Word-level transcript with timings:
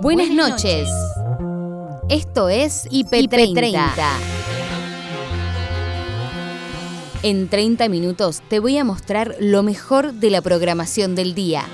Buenas 0.00 0.30
noches. 0.30 0.88
Esto 2.08 2.48
es 2.48 2.88
IP30. 2.88 3.80
En 7.24 7.48
30 7.48 7.88
minutos 7.88 8.40
te 8.48 8.60
voy 8.60 8.78
a 8.78 8.84
mostrar 8.84 9.34
lo 9.40 9.64
mejor 9.64 10.12
de 10.12 10.30
la 10.30 10.40
programación 10.40 11.16
del 11.16 11.34
día. 11.34 11.64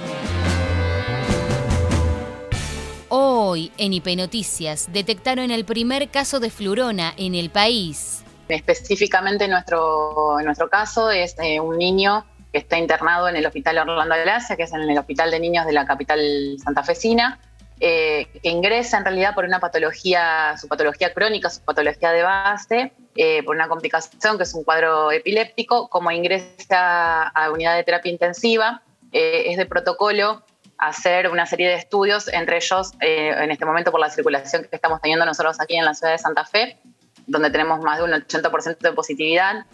Hoy 3.11 3.73
en 3.77 3.93
IP 3.93 4.17
Noticias 4.17 4.89
detectaron 4.91 5.51
el 5.51 5.67
primer 5.67 6.09
caso 6.09 6.41
de 6.41 6.49
flurona 6.49 7.13
en 7.19 7.35
el 7.35 7.51
país. 7.51 8.25
Específicamente 8.49 9.45
en 9.45 9.51
nuestro, 9.51 10.39
en 10.39 10.47
nuestro 10.47 10.71
caso 10.71 11.11
es 11.11 11.37
eh, 11.39 11.61
un 11.61 11.77
niño 11.77 12.25
que 12.53 12.59
está 12.59 12.79
internado 12.79 13.29
en 13.29 13.37
el 13.37 13.45
Hospital 13.45 13.79
Orlando 13.79 14.15
Gracia, 14.15 14.57
que 14.57 14.63
es 14.63 14.73
en 14.73 14.81
el 14.81 14.97
Hospital 14.97 15.31
de 15.31 15.41
Niños 15.41 15.67
de 15.67 15.73
la 15.73 15.85
capital 15.85 16.57
santafesina, 16.63 17.39
eh, 17.81 18.29
que 18.43 18.49
ingresa 18.49 18.99
en 18.99 19.05
realidad 19.05 19.35
por 19.35 19.45
una 19.45 19.59
patología, 19.59 20.57
su 20.59 20.69
patología 20.69 21.13
crónica, 21.13 21.51
su 21.51 21.61
patología 21.61 22.13
de 22.13 22.23
base, 22.23 22.93
eh, 23.17 23.43
por 23.43 23.57
una 23.57 23.69
complicación 23.69 24.37
que 24.37 24.45
es 24.45 24.55
un 24.55 24.65
cuadro 24.65 25.11
epiléptico, 25.11 25.89
como 25.89 26.11
ingresa 26.11 27.23
a 27.23 27.51
unidad 27.51 27.77
de 27.77 27.85
terapia 27.85 28.13
intensiva, 28.13 28.83
eh, 29.13 29.51
es 29.51 29.57
de 29.57 29.67
protocolo 29.67 30.45
hacer 30.79 31.29
una 31.31 31.47
serie 31.47 31.69
de 31.69 31.75
estudios, 31.75 32.29
entre 32.29 32.57
ellos 32.57 32.93
en 33.01 33.51
este 33.51 33.65
momento 33.65 33.91
por 33.93 34.01
la 34.01 34.11
circulación 34.11 34.65
que 34.65 34.75
estamos 34.75 35.01
teniendo 35.01 35.25
nosotros 35.25 35.61
aquí 35.61 35.77
en 35.77 35.85
la 35.85 35.95
ciudad 35.95 36.13
de 36.13 36.19
Santa 36.19 36.45
Fe, 36.45 36.79
donde 37.27 37.51
tenemos 37.51 37.81
más 37.81 37.99
de 37.99 38.05
un 38.05 38.11
80% 38.11 38.79
de 38.79 38.93
positividad. 38.93 39.65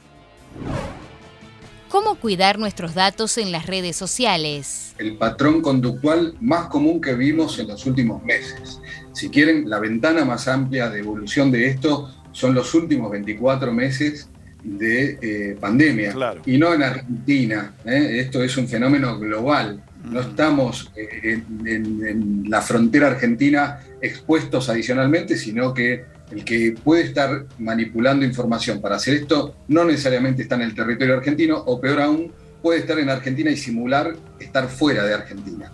¿Cómo 1.91 2.15
cuidar 2.15 2.61
nuestros 2.61 2.95
datos 2.95 3.37
en 3.37 3.51
las 3.51 3.67
redes 3.67 3.97
sociales? 3.97 4.95
El 4.97 5.17
patrón 5.17 5.61
conductual 5.61 6.37
más 6.41 6.69
común 6.69 7.01
que 7.01 7.15
vimos 7.15 7.59
en 7.59 7.67
los 7.67 7.85
últimos 7.85 8.23
meses. 8.23 8.81
Si 9.13 9.29
quieren, 9.29 9.69
la 9.69 9.81
ventana 9.81 10.25
más 10.25 10.47
amplia 10.47 10.89
de 10.89 11.01
evolución 11.01 11.51
de 11.51 11.67
esto 11.67 12.09
son 12.31 12.55
los 12.55 12.75
últimos 12.75 13.11
24 13.11 13.73
meses 13.73 14.29
de 14.63 15.19
eh, 15.21 15.57
pandemia. 15.59 16.15
Y 16.47 16.59
no 16.59 16.73
en 16.73 16.85
Argentina. 16.85 17.75
¿eh? 17.85 18.21
Esto 18.21 18.41
es 18.41 18.57
un 18.57 18.69
fenómeno 18.69 19.19
global. 19.19 19.83
No 20.05 20.21
estamos 20.21 20.91
eh, 20.97 21.43
en 21.67 22.45
la 22.49 22.63
frontera 22.63 23.09
argentina 23.09 23.81
expuestos 24.01 24.69
adicionalmente, 24.69 25.37
sino 25.37 25.75
que 25.75 26.05
el 26.31 26.45
que 26.45 26.75
puede 26.83 27.03
estar 27.03 27.47
manipulando 27.59 28.25
información 28.25 28.81
para 28.81 28.97
hacer 28.97 29.15
esto 29.15 29.57
no 29.69 29.85
necesariamente 29.85 30.43
está 30.43 30.55
en 30.55 30.63
el 30.63 30.75
territorio 30.75 31.17
argentino 31.17 31.59
o 31.59 31.81
peor 31.81 32.01
aún, 32.01 32.33
puede 32.63 32.81
estar 32.81 32.99
en 32.99 33.11
Argentina 33.11 33.51
y 33.51 33.57
simular 33.57 34.15
estar 34.39 34.69
fuera 34.69 35.05
de 35.05 35.15
Argentina. 35.15 35.73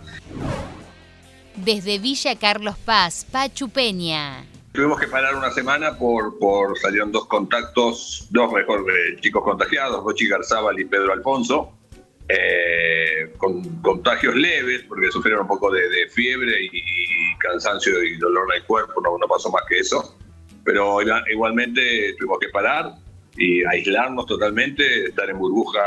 Desde 1.55 1.99
Villa 1.99 2.35
Carlos 2.35 2.77
Paz, 2.77 3.25
Pachu 3.29 3.69
Peña. 3.69 4.45
Tuvimos 4.71 4.99
que 4.99 5.07
parar 5.07 5.35
una 5.35 5.51
semana 5.51 5.97
por, 5.97 6.37
por 6.37 6.77
salieron 6.77 7.11
dos 7.11 7.25
contactos, 7.25 8.27
dos 8.29 8.51
mejor 8.53 8.81
eh, 8.81 9.19
chicos 9.19 9.43
contagiados, 9.43 10.03
Rochi 10.03 10.27
Garzábal 10.27 10.79
y 10.79 10.85
Pedro 10.85 11.13
Alfonso, 11.13 11.73
eh, 12.29 13.33
con 13.37 13.63
contagios 13.81 14.35
leves, 14.35 14.83
porque 14.87 15.11
sufrieron 15.11 15.43
un 15.43 15.47
poco 15.47 15.71
de, 15.71 15.81
fiebre 16.09 16.63
y, 16.71 16.81
cansancio 17.39 18.03
y 18.03 18.17
dolor 18.17 18.47
en 18.51 18.61
el 18.61 18.65
cuerpo, 18.65 18.99
no, 19.01 19.17
no 19.17 19.27
pasó 19.27 19.51
más 19.51 19.61
que 19.69 19.77
eso 19.77 20.17
pero 20.67 20.99
igualmente 21.31 22.13
tuvimos 22.19 22.39
que 22.39 22.49
parar 22.49 22.91
y 23.37 23.63
aislarnos 23.63 24.25
totalmente, 24.25 25.05
estar 25.05 25.29
en 25.29 25.37
burbuja 25.37 25.79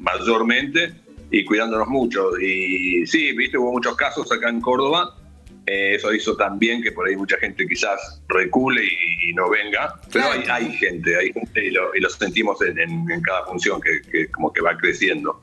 mayormente 0.00 0.92
y 1.30 1.46
cuidándonos 1.46 1.88
mucho. 1.88 2.38
Y 2.38 3.06
sí, 3.06 3.32
viste, 3.32 3.56
hubo 3.56 3.72
muchos 3.72 3.96
casos 3.96 4.30
acá 4.30 4.50
en 4.50 4.60
Córdoba. 4.60 5.16
Eh, 5.66 5.94
eso 5.94 6.12
hizo 6.12 6.36
también 6.36 6.82
que 6.82 6.92
por 6.92 7.08
ahí 7.08 7.16
mucha 7.16 7.38
gente 7.38 7.66
quizás 7.66 8.22
recule 8.28 8.82
y, 8.84 9.32
no 9.32 9.48
venga. 9.48 10.00
Pero 10.12 10.26
hay, 10.30 10.72
gente, 10.72 11.16
hay 11.16 11.32
gente 11.32 11.64
y 11.64 11.70
lo, 11.70 12.10
sentimos 12.10 12.60
en, 12.62 13.06
cada 13.22 13.46
función 13.46 13.80
que, 13.80 14.02
que 14.10 14.30
como 14.30 14.52
que 14.52 14.60
va 14.60 14.76
creciendo. 14.76 15.42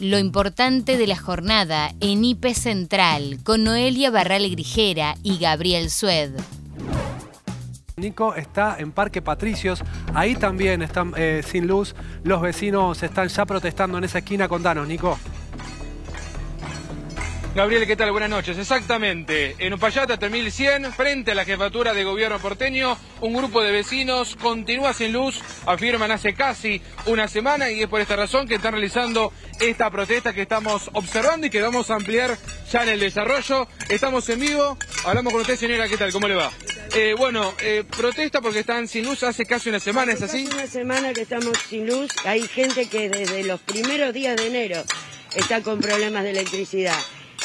Lo 0.00 0.16
importante 0.16 0.96
de 0.96 1.08
la 1.08 1.16
jornada 1.16 1.90
en 2.00 2.24
IP 2.24 2.54
Central 2.54 3.38
con 3.42 3.64
Noelia 3.64 4.12
Barral 4.12 4.48
Grijera 4.48 5.16
y 5.24 5.38
Gabriel 5.38 5.90
Sued. 5.90 6.30
Nico 7.98 8.34
está 8.34 8.76
en 8.78 8.92
Parque 8.92 9.22
Patricios, 9.22 9.82
ahí 10.14 10.34
también 10.34 10.82
están 10.82 11.12
eh, 11.16 11.42
sin 11.44 11.66
luz, 11.66 11.94
los 12.24 12.40
vecinos 12.40 13.02
están 13.02 13.28
ya 13.28 13.44
protestando 13.44 13.98
en 13.98 14.04
esa 14.04 14.18
esquina. 14.18 14.48
Contanos, 14.48 14.86
Nico. 14.86 15.18
Gabriel, 17.58 17.88
¿qué 17.88 17.96
tal? 17.96 18.12
Buenas 18.12 18.30
noches. 18.30 18.56
Exactamente, 18.56 19.56
en 19.58 19.72
Upayata 19.72 20.16
3100, 20.16 20.92
frente 20.92 21.32
a 21.32 21.34
la 21.34 21.44
jefatura 21.44 21.92
de 21.92 22.04
gobierno 22.04 22.38
porteño, 22.38 22.96
un 23.20 23.34
grupo 23.34 23.62
de 23.62 23.72
vecinos 23.72 24.36
continúa 24.36 24.92
sin 24.92 25.12
luz, 25.12 25.40
afirman 25.66 26.12
hace 26.12 26.34
casi 26.34 26.80
una 27.06 27.26
semana 27.26 27.68
y 27.70 27.82
es 27.82 27.88
por 27.88 28.00
esta 28.00 28.14
razón 28.14 28.46
que 28.46 28.54
están 28.54 28.74
realizando 28.74 29.32
esta 29.58 29.90
protesta 29.90 30.32
que 30.32 30.42
estamos 30.42 30.88
observando 30.92 31.48
y 31.48 31.50
que 31.50 31.60
vamos 31.60 31.90
a 31.90 31.96
ampliar 31.96 32.38
ya 32.70 32.84
en 32.84 32.90
el 32.90 33.00
desarrollo. 33.00 33.66
Estamos 33.88 34.28
en 34.28 34.38
vivo, 34.38 34.78
hablamos 35.04 35.32
con 35.32 35.42
usted 35.42 35.56
señora, 35.56 35.88
¿qué 35.88 35.96
tal? 35.96 36.12
¿Cómo 36.12 36.28
le 36.28 36.36
va? 36.36 36.50
Eh, 36.94 37.14
bueno, 37.16 37.54
eh, 37.60 37.84
protesta 37.84 38.40
porque 38.40 38.60
están 38.60 38.88
sin 38.88 39.04
luz 39.04 39.22
hace 39.22 39.44
casi 39.44 39.68
una 39.68 39.78
semana, 39.78 40.12
¿es 40.12 40.22
así? 40.22 40.46
Hace 40.46 40.54
una 40.54 40.66
semana 40.66 41.12
que 41.12 41.22
estamos 41.22 41.56
sin 41.68 41.86
luz, 41.86 42.10
hay 42.24 42.42
gente 42.42 42.88
que 42.88 43.10
desde 43.10 43.44
los 43.44 43.60
primeros 43.60 44.14
días 44.14 44.36
de 44.36 44.46
enero 44.46 44.82
está 45.34 45.62
con 45.62 45.80
problemas 45.80 46.24
de 46.24 46.30
electricidad. 46.30 46.98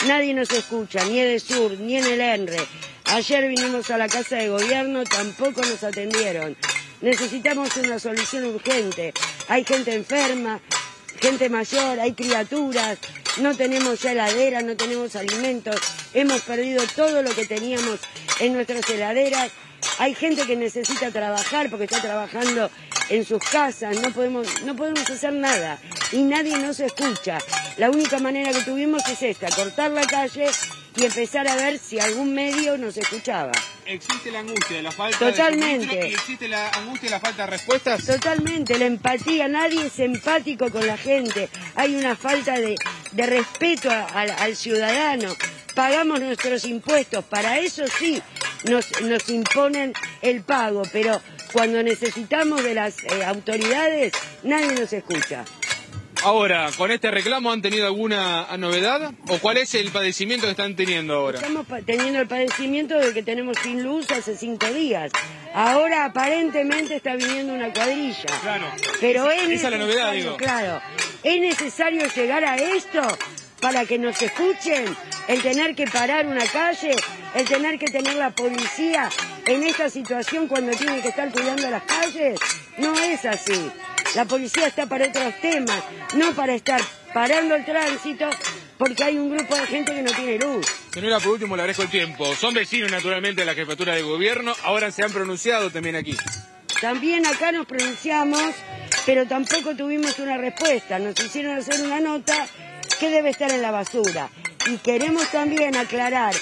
Nadie 0.08 0.34
nos 0.34 0.50
escucha, 0.52 1.04
ni 1.06 1.20
en 1.20 1.40
Sur, 1.40 1.78
ni 1.80 1.98
en 1.98 2.06
el 2.06 2.22
ENRE. 2.22 2.58
Ayer 3.06 3.48
vinimos 3.48 3.92
a 3.92 3.98
la 3.98 4.08
Casa 4.08 4.38
de 4.38 4.50
Gobierno, 4.50 5.04
tampoco 5.04 5.62
nos 5.62 5.84
atendieron. 5.84 6.56
Necesitamos 7.02 7.76
una 7.78 8.00
solución 8.00 8.46
urgente. 8.46 9.14
Hay 9.50 9.66
gente 9.66 9.94
enferma, 9.94 10.62
gente 11.22 11.50
mayor, 11.50 12.00
hay 12.00 12.14
criaturas, 12.14 12.98
no 13.38 13.56
tenemos 13.56 14.02
ya 14.02 14.12
heladera, 14.14 14.62
no 14.62 14.76
tenemos 14.76 15.16
alimentos, 15.16 15.76
hemos 16.14 16.42
perdido 16.42 16.84
todo 16.96 17.22
lo 17.22 17.32
que 17.32 17.46
teníamos 17.46 18.00
en 18.40 18.54
nuestras 18.54 18.90
heladeras. 18.90 19.52
Hay 20.00 20.16
gente 20.16 20.46
que 20.46 20.56
necesita 20.56 21.12
trabajar 21.12 21.70
porque 21.70 21.86
está 21.86 22.02
trabajando 22.02 22.70
en 23.10 23.26
sus 23.26 23.40
casas, 23.40 24.00
no 24.00 24.12
podemos, 24.12 24.48
no 24.64 24.76
podemos 24.76 25.10
hacer 25.10 25.34
nada 25.34 25.78
y 26.12 26.24
nadie 26.24 26.58
nos 26.58 26.80
escucha. 26.80 27.38
La 27.78 27.90
única 27.90 28.20
manera 28.20 28.52
que 28.54 28.62
tuvimos 28.62 29.08
es 29.10 29.22
esta, 29.22 29.50
cortar 29.50 29.92
la 29.92 30.04
calle 30.04 30.48
y 30.96 31.06
empezar 31.06 31.48
a 31.48 31.56
ver 31.56 31.80
si 31.80 32.00
algún 32.00 32.34
medio 32.34 32.78
nos 32.78 32.98
escuchaba. 32.98 33.52
¿Existe 33.86 34.32
la 34.32 34.40
angustia 34.40 34.78
de 34.78 34.84
la 34.84 34.92
falta 34.92 35.20
Totalmente. 35.20 35.96
de 35.96 36.08
existe 36.08 36.48
la 36.48 36.70
angustia 36.70 37.10
de 37.10 37.16
la 37.16 37.20
falta 37.20 37.44
de 37.44 37.52
respuestas? 37.52 38.06
Totalmente, 38.06 38.78
la 38.78 38.86
empatía, 38.86 39.48
nadie 39.48 39.88
es 39.88 40.00
empático 40.00 40.70
con 40.70 40.86
la 40.86 40.98
gente. 40.98 41.50
Hay 41.76 41.96
una 41.96 42.16
falta 42.16 42.60
de, 42.60 42.76
respeto 43.16 43.90
al 43.92 44.56
ciudadano. 44.56 45.36
Pagamos 45.76 46.20
nuestros 46.20 46.66
impuestos, 46.66 47.26
para 47.26 47.58
eso 47.58 47.84
sí 47.88 48.22
nos, 48.70 49.02
nos 49.02 49.28
imponen 49.30 49.94
el 50.22 50.42
pago, 50.42 50.84
pero 50.92 51.20
cuando 51.52 51.82
necesitamos 51.82 52.64
de 52.64 52.74
las 52.76 53.04
eh, 53.04 53.24
autoridades, 53.26 54.14
nadie 54.44 54.74
nos 54.74 54.94
escucha. 54.94 55.46
Ahora, 56.24 56.70
¿con 56.78 56.90
este 56.90 57.12
reclamo 57.12 57.52
han 57.52 57.62
tenido 57.62 57.86
alguna 57.86 58.48
novedad? 58.58 59.12
¿O 59.28 59.40
cuál 59.40 59.58
es 59.58 59.76
el 59.76 59.92
padecimiento 59.92 60.46
que 60.46 60.52
están 60.52 60.74
teniendo 60.74 61.16
ahora? 61.16 61.40
Estamos 61.40 61.68
teniendo 61.86 62.22
el 62.22 62.28
padecimiento 62.28 62.98
de 62.98 63.14
que 63.14 63.24
tenemos 63.24 63.58
sin 63.62 63.84
luz 63.84 64.10
hace 64.10 64.38
cinco 64.38 64.68
días. 64.68 65.12
Ahora 65.54 66.06
aparentemente 66.06 66.96
está 66.96 67.16
viniendo 67.16 67.54
una 67.54 67.74
cuadrilla. 67.74 68.40
Claro. 68.42 68.66
Pero 69.02 69.30
es, 69.32 69.50
esa 69.50 69.68
es 69.68 69.72
la 69.74 69.78
novedad, 69.78 70.14
digo. 70.14 70.38
Claro. 70.38 70.82
¿Es 71.24 71.42
necesario 71.42 72.08
llegar 72.16 72.46
a 72.46 72.56
esto 72.56 73.02
para 73.60 73.86
que 73.86 74.00
nos 74.00 74.22
escuchen? 74.22 74.96
El 75.28 75.42
tener 75.42 75.76
que 75.76 75.88
parar 75.88 76.26
una 76.26 76.46
calle, 76.46 76.96
el 77.36 77.46
tener 77.46 77.78
que 77.78 77.88
tener 77.88 78.16
la 78.16 78.30
policía 78.30 79.10
en 79.46 79.64
esta 79.64 79.90
situación 79.90 80.48
cuando 80.48 80.72
tiene 80.72 81.02
que 81.02 81.10
estar 81.10 81.30
cuidando 81.32 81.70
las 81.70 81.84
calles. 81.84 82.40
No 82.78 82.98
es 82.98 83.26
así. 83.26 83.72
La 84.16 84.26
policía 84.26 84.68
está 84.68 84.86
para 84.86 85.08
otros 85.08 85.34
temas, 85.42 85.84
no 86.16 86.34
para 86.34 86.54
estar 86.54 86.82
parando 87.14 87.56
el 87.56 87.66
tránsito 87.66 88.30
porque 88.78 89.04
hay 89.04 89.18
un 89.18 89.30
grupo 89.30 89.56
de 89.56 89.66
gente 89.68 89.94
que 89.94 90.02
no 90.02 90.12
tiene 90.12 90.38
luz. 90.40 90.66
Señora, 90.94 91.20
por 91.20 91.34
último 91.34 91.56
le 91.56 91.62
agradezco 91.62 91.84
el 91.84 91.90
tiempo. 91.90 92.36
Son 92.36 92.54
vecinos 92.54 92.92
naturalmente 92.92 93.42
de 93.42 93.46
la 93.46 93.54
jefatura 93.54 93.96
de 93.96 94.02
gobierno, 94.02 94.54
ahora 94.64 94.92
se 94.92 95.04
han 95.04 95.12
pronunciado 95.12 95.72
también 95.72 95.96
aquí. 95.96 96.18
También 96.82 97.26
acá 97.26 97.52
nos 97.52 97.66
pronunciamos, 97.66 98.42
pero 99.06 99.26
tampoco 99.26 99.76
tuvimos 99.76 100.20
una 100.20 100.38
respuesta. 100.38 101.00
Nos 101.00 101.18
hicieron 101.20 101.58
hacer 101.58 101.82
una 101.82 102.02
nota 102.02 102.36
que 103.00 103.10
debe 103.10 103.30
estar 103.30 103.52
en 103.52 103.62
la 103.62 103.72
basura. 103.72 104.30
Y 104.70 104.78
queremos 104.78 105.30
también 105.32 105.76
aclarar, 105.76 106.34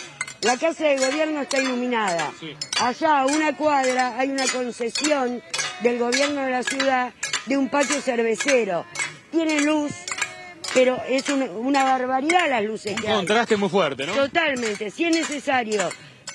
la 0.42 0.58
casa 0.58 0.86
de 0.86 0.98
gobierno 0.98 1.42
está 1.42 1.60
iluminada. 1.60 2.32
Allá 2.80 3.20
a 3.20 3.26
una 3.28 3.56
cuadra 3.56 4.18
hay 4.18 4.30
una 4.30 4.48
concesión 4.48 5.44
del 5.82 6.00
gobierno 6.00 6.42
de 6.42 6.52
la 6.52 6.64
ciudad 6.64 7.14
de 7.46 7.58
un 7.58 7.70
patio 7.70 8.02
cervecero. 8.02 8.86
Tiene 9.32 9.62
luz, 9.62 9.92
pero 10.74 11.02
es 11.08 11.28
una, 11.30 11.46
una 11.46 11.84
barbaridad 11.84 12.50
las 12.50 12.64
luces 12.64 12.96
que 12.96 13.06
Un 13.08 13.12
hay. 13.12 13.18
contraste 13.18 13.58
muy 13.58 13.70
fuerte, 13.70 14.06
¿no? 14.06 14.14
Totalmente. 14.14 14.92
Si 14.92 15.06
es 15.06 15.16
necesario 15.16 15.90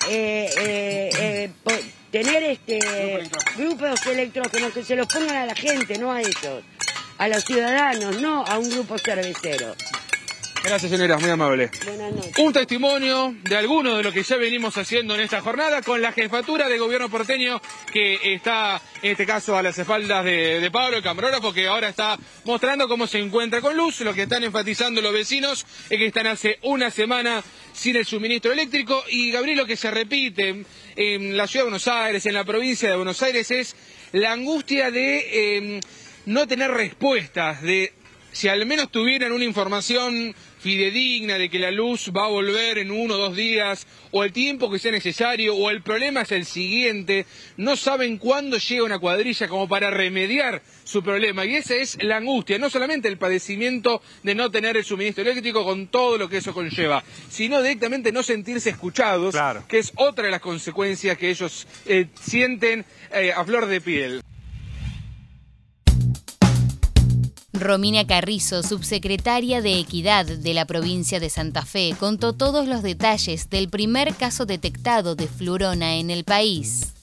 eh, 0.09 0.49
eh, 0.59 1.09
eh, 1.19 1.51
po- 1.63 1.71
tener 2.11 2.43
este 2.43 2.79
grupos 3.57 4.05
electrógenos 4.07 4.71
que 4.73 4.83
se 4.83 4.95
los 4.95 5.07
pongan 5.07 5.35
a 5.35 5.45
la 5.45 5.55
gente, 5.55 5.97
no 5.97 6.11
a 6.11 6.21
ellos, 6.21 6.63
a 7.17 7.27
los 7.27 7.43
ciudadanos, 7.43 8.21
no 8.21 8.45
a 8.45 8.57
un 8.57 8.69
grupo 8.69 8.97
cervecero. 8.97 9.75
Gracias, 10.63 10.91
señora, 10.91 11.17
muy 11.17 11.29
amable. 11.29 11.69
Buenas 11.85 12.11
noches. 12.13 12.37
Un 12.37 12.51
testimonio 12.51 13.35
de 13.43 13.57
alguno 13.57 13.95
de 13.97 14.03
lo 14.03 14.11
que 14.11 14.23
ya 14.23 14.35
venimos 14.35 14.77
haciendo 14.77 15.15
en 15.15 15.21
esta 15.21 15.41
jornada 15.41 15.81
con 15.81 16.01
la 16.01 16.11
jefatura 16.11 16.67
de 16.67 16.77
gobierno 16.77 17.09
porteño 17.09 17.61
que 17.91 18.33
está, 18.33 18.81
en 19.01 19.11
este 19.11 19.25
caso, 19.25 19.57
a 19.57 19.61
las 19.61 19.77
espaldas 19.77 20.25
de, 20.25 20.59
de 20.59 20.71
Pablo, 20.71 20.97
el 20.97 21.03
camarógrafo, 21.03 21.53
que 21.53 21.67
ahora 21.67 21.89
está 21.89 22.17
mostrando 22.43 22.87
cómo 22.87 23.07
se 23.07 23.19
encuentra 23.19 23.61
con 23.61 23.77
luz. 23.77 24.01
Lo 24.01 24.13
que 24.13 24.23
están 24.23 24.43
enfatizando 24.43 25.01
los 25.01 25.13
vecinos 25.13 25.65
es 25.89 25.97
que 25.97 26.07
están 26.07 26.27
hace 26.27 26.59
una 26.63 26.91
semana 26.91 27.43
sin 27.73 27.95
el 27.95 28.05
suministro 28.05 28.51
eléctrico 28.51 29.03
y, 29.09 29.31
Gabriel, 29.31 29.59
lo 29.59 29.65
que 29.65 29.77
se 29.77 29.91
repite 29.91 30.65
en 30.95 31.37
la 31.37 31.47
ciudad 31.47 31.65
de 31.65 31.69
Buenos 31.69 31.87
Aires, 31.87 32.25
en 32.25 32.33
la 32.33 32.43
provincia 32.43 32.89
de 32.89 32.95
Buenos 32.95 33.21
Aires, 33.23 33.51
es 33.51 33.75
la 34.11 34.33
angustia 34.33 34.91
de 34.91 35.77
eh, 35.77 35.79
no 36.25 36.47
tener 36.47 36.71
respuestas, 36.71 37.61
de 37.61 37.93
si 38.31 38.47
al 38.47 38.65
menos 38.65 38.91
tuvieran 38.91 39.31
una 39.31 39.45
información 39.45 40.35
fidedigna 40.67 41.37
de 41.37 41.49
que 41.49 41.59
la 41.59 41.71
luz 41.71 42.11
va 42.13 42.25
a 42.25 42.27
volver 42.27 42.77
en 42.77 42.91
uno 42.91 43.13
o 43.13 43.17
dos 43.17 43.37
días, 43.37 43.87
o 44.11 44.25
el 44.25 44.33
tiempo 44.33 44.69
que 44.69 44.79
sea 44.79 44.91
necesario, 44.91 45.55
o 45.55 45.69
el 45.69 45.81
problema 45.81 46.23
es 46.23 46.31
el 46.33 46.43
siguiente, 46.43 47.25
no 47.55 47.77
saben 47.77 48.17
cuándo 48.17 48.57
llega 48.57 48.83
una 48.83 48.99
cuadrilla 48.99 49.47
como 49.47 49.69
para 49.69 49.89
remediar 49.91 50.61
su 50.83 51.01
problema. 51.01 51.45
Y 51.45 51.55
esa 51.55 51.75
es 51.75 51.97
la 52.03 52.17
angustia, 52.17 52.57
no 52.57 52.69
solamente 52.69 53.07
el 53.07 53.17
padecimiento 53.17 54.01
de 54.23 54.35
no 54.35 54.51
tener 54.51 54.75
el 54.75 54.83
suministro 54.83 55.21
eléctrico 55.23 55.63
con 55.63 55.87
todo 55.87 56.17
lo 56.17 56.27
que 56.27 56.37
eso 56.37 56.53
conlleva, 56.53 57.01
sino 57.29 57.61
directamente 57.61 58.11
no 58.11 58.21
sentirse 58.21 58.69
escuchados, 58.71 59.33
Claro. 59.35 59.63
que 59.69 59.77
es 59.79 59.93
otra 59.95 60.25
de 60.25 60.31
las 60.31 60.41
consecuencias 60.41 61.17
que 61.17 61.29
ellos 61.29 61.65
eh, 61.85 62.07
sienten 62.19 62.83
eh, 63.13 63.31
a 63.33 63.45
flor 63.45 63.67
de 63.67 63.79
piel. 63.79 64.21
Romina 67.59 68.05
Carrizo, 68.05 68.61
subsecretaria 68.61 69.61
de 69.61 69.79
Equidad 69.79 70.25
de 70.25 70.53
la 70.53 70.65
provincia 70.65 71.19
de 71.19 71.29
Santa 71.29 71.63
Fe, 71.63 71.95
contó 71.99 72.33
todos 72.33 72.67
los 72.67 72.83
detalles 72.83 73.49
del 73.49 73.69
primer 73.69 74.13
caso 74.15 74.45
detectado 74.45 75.15
de 75.15 75.27
flurona 75.27 75.95
en 75.95 76.09
el 76.09 76.23
país. 76.23 76.93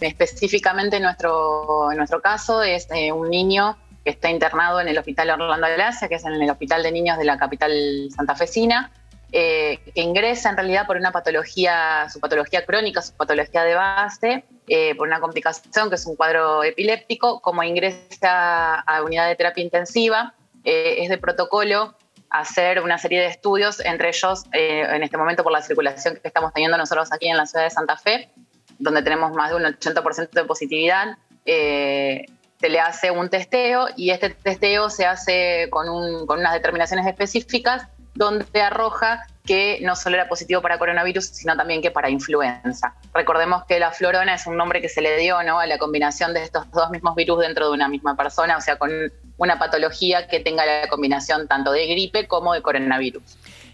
Específicamente 0.00 1.00
nuestro, 1.00 1.90
nuestro 1.96 2.20
caso 2.20 2.62
es 2.62 2.88
eh, 2.90 3.12
un 3.12 3.30
niño 3.30 3.76
que 4.04 4.10
está 4.10 4.30
internado 4.30 4.80
en 4.80 4.88
el 4.88 4.98
Hospital 4.98 5.30
Orlando 5.30 5.66
Alasia, 5.66 6.08
que 6.08 6.16
es 6.16 6.24
en 6.24 6.34
el 6.34 6.50
Hospital 6.50 6.82
de 6.82 6.92
Niños 6.92 7.18
de 7.18 7.24
la 7.24 7.38
capital 7.38 8.08
santafesina, 8.14 8.90
eh, 9.30 9.78
que 9.94 10.00
ingresa 10.00 10.50
en 10.50 10.56
realidad 10.56 10.86
por 10.86 10.96
una 10.96 11.12
patología, 11.12 12.08
su 12.12 12.20
patología 12.20 12.64
crónica, 12.66 13.00
su 13.00 13.14
patología 13.14 13.64
de 13.64 13.74
base, 13.74 14.44
eh, 14.68 14.94
por 14.96 15.08
una 15.08 15.20
complicación 15.20 15.88
que 15.88 15.96
es 15.96 16.06
un 16.06 16.16
cuadro 16.16 16.62
epiléptico, 16.64 17.40
como 17.40 17.62
ingresa 17.62 18.74
a 18.80 19.02
unidad 19.02 19.28
de 19.28 19.36
terapia 19.36 19.62
intensiva, 19.64 20.34
eh, 20.64 20.96
es 20.98 21.08
de 21.08 21.18
protocolo 21.18 21.94
hacer 22.30 22.80
una 22.80 22.96
serie 22.98 23.20
de 23.20 23.26
estudios, 23.26 23.80
entre 23.84 24.08
ellos 24.08 24.44
eh, 24.52 24.86
en 24.88 25.02
este 25.02 25.16
momento 25.18 25.42
por 25.42 25.52
la 25.52 25.60
circulación 25.62 26.16
que 26.16 26.28
estamos 26.28 26.52
teniendo 26.54 26.78
nosotros 26.78 27.12
aquí 27.12 27.28
en 27.28 27.36
la 27.36 27.44
ciudad 27.46 27.64
de 27.64 27.70
Santa 27.70 27.96
Fe, 27.96 28.30
donde 28.78 29.02
tenemos 29.02 29.32
más 29.32 29.50
de 29.50 29.56
un 29.56 29.62
80% 29.64 30.30
de 30.30 30.44
positividad, 30.44 31.16
eh, 31.44 32.24
se 32.60 32.68
le 32.68 32.80
hace 32.80 33.10
un 33.10 33.28
testeo 33.28 33.88
y 33.96 34.10
este 34.10 34.30
testeo 34.30 34.88
se 34.88 35.04
hace 35.04 35.68
con, 35.70 35.88
un- 35.88 36.26
con 36.26 36.38
unas 36.38 36.52
determinaciones 36.54 37.06
específicas 37.06 37.88
donde 38.14 38.60
arroja 38.60 39.26
que 39.44 39.80
no 39.82 39.96
solo 39.96 40.16
era 40.16 40.28
positivo 40.28 40.62
para 40.62 40.78
coronavirus, 40.78 41.26
sino 41.26 41.56
también 41.56 41.82
que 41.82 41.90
para 41.90 42.10
influenza. 42.10 42.94
Recordemos 43.12 43.64
que 43.64 43.80
la 43.80 43.90
florona 43.90 44.34
es 44.34 44.46
un 44.46 44.56
nombre 44.56 44.80
que 44.80 44.88
se 44.88 45.00
le 45.00 45.16
dio 45.16 45.42
¿no? 45.42 45.58
a 45.58 45.66
la 45.66 45.78
combinación 45.78 46.32
de 46.32 46.42
estos 46.42 46.70
dos 46.70 46.90
mismos 46.90 47.16
virus 47.16 47.40
dentro 47.40 47.68
de 47.68 47.72
una 47.72 47.88
misma 47.88 48.16
persona, 48.16 48.56
o 48.56 48.60
sea, 48.60 48.76
con 48.76 48.90
una 49.38 49.58
patología 49.58 50.28
que 50.28 50.40
tenga 50.40 50.64
la 50.64 50.88
combinación 50.88 51.48
tanto 51.48 51.72
de 51.72 51.86
gripe 51.86 52.28
como 52.28 52.54
de 52.54 52.62
coronavirus. 52.62 53.22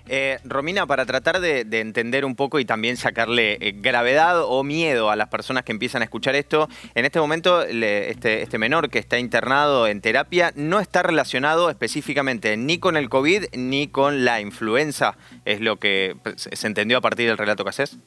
Eh, 0.08 0.38
Romina, 0.44 0.86
para 0.86 1.04
tratar 1.04 1.40
de, 1.40 1.64
de 1.64 1.80
entender 1.80 2.24
un 2.24 2.34
poco 2.34 2.58
y 2.58 2.64
también 2.64 2.96
sacarle 2.96 3.58
eh, 3.60 3.74
gravedad 3.76 4.42
o 4.42 4.64
miedo 4.64 5.10
a 5.10 5.16
las 5.16 5.28
personas 5.28 5.64
que 5.64 5.72
empiezan 5.72 6.00
a 6.00 6.04
escuchar 6.04 6.34
esto, 6.34 6.68
en 6.94 7.04
este 7.04 7.20
momento 7.20 7.62
este, 7.62 8.42
este 8.42 8.58
menor 8.58 8.88
que 8.88 8.98
está 8.98 9.18
internado 9.18 9.86
en 9.86 10.00
terapia 10.00 10.52
no 10.54 10.80
está 10.80 11.02
relacionado 11.02 11.68
específicamente 11.68 12.56
ni 12.56 12.78
con 12.78 12.96
el 12.96 13.08
COVID 13.10 13.46
ni 13.52 13.88
con 13.88 14.24
la 14.24 14.40
influenza, 14.40 15.16
es 15.44 15.60
lo 15.60 15.76
que 15.76 16.16
se 16.36 16.66
entendió 16.66 16.98
a 16.98 17.00
partir 17.00 17.28
del 17.28 17.36
relato 17.36 17.64
que 17.64 17.70
haces. 17.70 17.98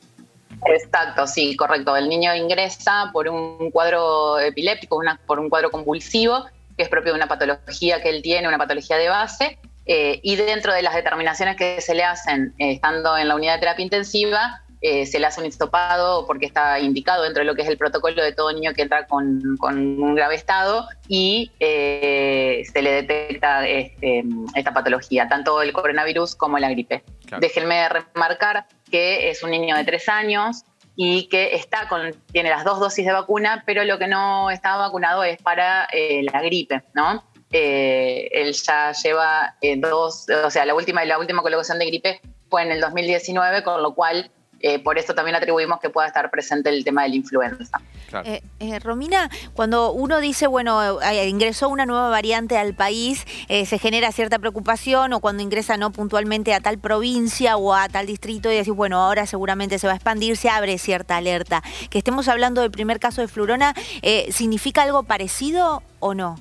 Exacto, 0.65 1.25
sí, 1.27 1.55
correcto. 1.55 1.95
El 1.95 2.09
niño 2.09 2.35
ingresa 2.35 3.09
por 3.13 3.27
un 3.27 3.71
cuadro 3.71 4.39
epiléptico, 4.39 5.01
por 5.25 5.39
un 5.39 5.49
cuadro 5.49 5.71
convulsivo, 5.71 6.45
que 6.77 6.83
es 6.83 6.89
propio 6.89 7.13
de 7.13 7.17
una 7.17 7.27
patología 7.27 8.01
que 8.01 8.09
él 8.09 8.21
tiene, 8.21 8.47
una 8.47 8.57
patología 8.57 8.97
de 8.97 9.09
base, 9.09 9.59
eh, 9.85 10.19
y 10.23 10.35
dentro 10.35 10.73
de 10.73 10.81
las 10.81 10.93
determinaciones 10.93 11.55
que 11.55 11.81
se 11.81 11.95
le 11.95 12.03
hacen 12.03 12.53
eh, 12.59 12.73
estando 12.73 13.17
en 13.17 13.27
la 13.27 13.35
unidad 13.35 13.55
de 13.55 13.59
terapia 13.59 13.83
intensiva, 13.83 14.61
eh, 14.81 15.05
se 15.05 15.19
le 15.19 15.27
hace 15.27 15.39
un 15.39 15.45
hisopado 15.45 16.25
porque 16.25 16.47
está 16.47 16.79
indicado 16.79 17.23
dentro 17.23 17.41
de 17.41 17.45
lo 17.45 17.55
que 17.55 17.61
es 17.61 17.67
el 17.67 17.77
protocolo 17.77 18.23
de 18.23 18.33
todo 18.33 18.51
niño 18.51 18.73
que 18.73 18.81
entra 18.81 19.05
con, 19.05 19.57
con 19.59 19.77
un 20.01 20.15
grave 20.15 20.35
estado 20.35 20.87
y 21.07 21.51
se 21.59 22.81
le 22.81 22.91
detecta 22.91 23.67
este, 23.67 24.23
esta 24.55 24.73
patología, 24.73 25.27
tanto 25.27 25.61
el 25.61 25.71
coronavirus 25.71 26.35
como 26.35 26.57
la 26.57 26.69
gripe. 26.71 27.03
Claro. 27.27 27.41
Déjenme 27.41 27.87
remarcar 27.89 28.65
que 28.89 29.29
es 29.29 29.43
un 29.43 29.51
niño 29.51 29.75
de 29.75 29.83
tres 29.83 30.09
años 30.09 30.63
y 30.95 31.29
que 31.29 31.53
está 31.53 31.87
con, 31.87 32.15
tiene 32.31 32.49
las 32.49 32.63
dos 32.63 32.79
dosis 32.79 33.05
de 33.05 33.11
vacuna, 33.11 33.63
pero 33.67 33.83
lo 33.83 33.99
que 33.99 34.07
no 34.07 34.49
está 34.49 34.77
vacunado 34.77 35.23
es 35.23 35.37
para 35.43 35.87
la 35.91 36.41
gripe, 36.41 36.81
¿no? 36.95 37.23
Eh, 37.51 38.29
él 38.31 38.53
ya 38.53 38.91
lleva 38.93 39.55
eh, 39.61 39.77
dos, 39.77 40.25
o 40.45 40.49
sea, 40.49 40.65
la 40.65 40.73
última, 40.73 41.03
la 41.05 41.19
última 41.19 41.41
colocación 41.41 41.79
de 41.79 41.85
gripe 41.85 42.21
fue 42.49 42.63
en 42.63 42.71
el 42.71 42.81
2019, 42.81 43.63
con 43.63 43.81
lo 43.81 43.93
cual 43.93 44.31
eh, 44.63 44.79
por 44.79 44.97
eso 44.97 45.13
también 45.13 45.35
atribuimos 45.35 45.79
que 45.79 45.89
pueda 45.89 46.07
estar 46.07 46.29
presente 46.29 46.69
el 46.69 46.83
tema 46.83 47.03
de 47.03 47.09
la 47.09 47.15
influenza. 47.15 47.81
Claro. 48.09 48.27
Eh, 48.27 48.43
eh, 48.59 48.79
Romina, 48.79 49.29
cuando 49.53 49.91
uno 49.91 50.19
dice, 50.19 50.47
bueno, 50.47 50.99
ingresó 51.25 51.69
una 51.69 51.85
nueva 51.85 52.09
variante 52.09 52.57
al 52.57 52.73
país, 52.73 53.25
eh, 53.47 53.65
se 53.65 53.79
genera 53.79 54.11
cierta 54.11 54.37
preocupación 54.37 55.13
o 55.13 55.19
cuando 55.19 55.41
ingresa 55.41 55.77
no 55.77 55.91
puntualmente 55.91 56.53
a 56.53 56.59
tal 56.59 56.77
provincia 56.77 57.57
o 57.57 57.73
a 57.73 57.87
tal 57.89 58.05
distrito 58.05 58.51
y 58.51 58.57
decís, 58.57 58.73
bueno, 58.73 59.01
ahora 59.01 59.25
seguramente 59.25 59.79
se 59.79 59.87
va 59.87 59.93
a 59.93 59.95
expandir, 59.95 60.37
se 60.37 60.49
abre 60.49 60.77
cierta 60.77 61.17
alerta. 61.17 61.63
Que 61.89 61.97
estemos 61.97 62.27
hablando 62.27 62.61
del 62.61 62.71
primer 62.71 62.99
caso 62.99 63.21
de 63.21 63.27
Flurona, 63.27 63.73
eh, 64.01 64.27
¿significa 64.31 64.83
algo 64.83 65.03
parecido 65.03 65.81
o 65.99 66.13
no? 66.13 66.37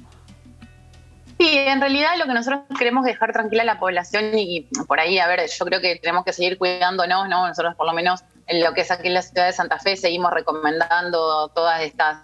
Sí, 1.40 1.56
en 1.56 1.80
realidad 1.80 2.10
lo 2.18 2.26
que 2.26 2.34
nosotros 2.34 2.64
queremos 2.78 3.02
dejar 3.02 3.32
tranquila 3.32 3.62
a 3.62 3.64
la 3.64 3.80
población 3.80 4.36
y 4.36 4.68
por 4.86 5.00
ahí, 5.00 5.18
a 5.18 5.26
ver, 5.26 5.48
yo 5.48 5.64
creo 5.64 5.80
que 5.80 5.96
tenemos 5.96 6.22
que 6.22 6.34
seguir 6.34 6.58
cuidándonos, 6.58 7.30
¿no? 7.30 7.48
Nosotros 7.48 7.74
por 7.76 7.86
lo 7.86 7.94
menos 7.94 8.22
en 8.46 8.62
lo 8.62 8.74
que 8.74 8.82
es 8.82 8.90
aquí 8.90 9.08
en 9.08 9.14
la 9.14 9.22
ciudad 9.22 9.46
de 9.46 9.54
Santa 9.54 9.78
Fe 9.78 9.96
seguimos 9.96 10.34
recomendando 10.34 11.48
todas 11.48 11.80
estas 11.80 12.18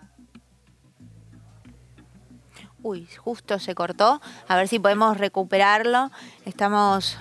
Uy, 2.83 3.09
justo 3.17 3.59
se 3.59 3.75
cortó. 3.75 4.21
A 4.49 4.57
ver 4.57 4.69
si 4.69 4.79
podemos 4.79 5.17
recuperarlo. 5.17 6.11
Estamos 6.45 7.17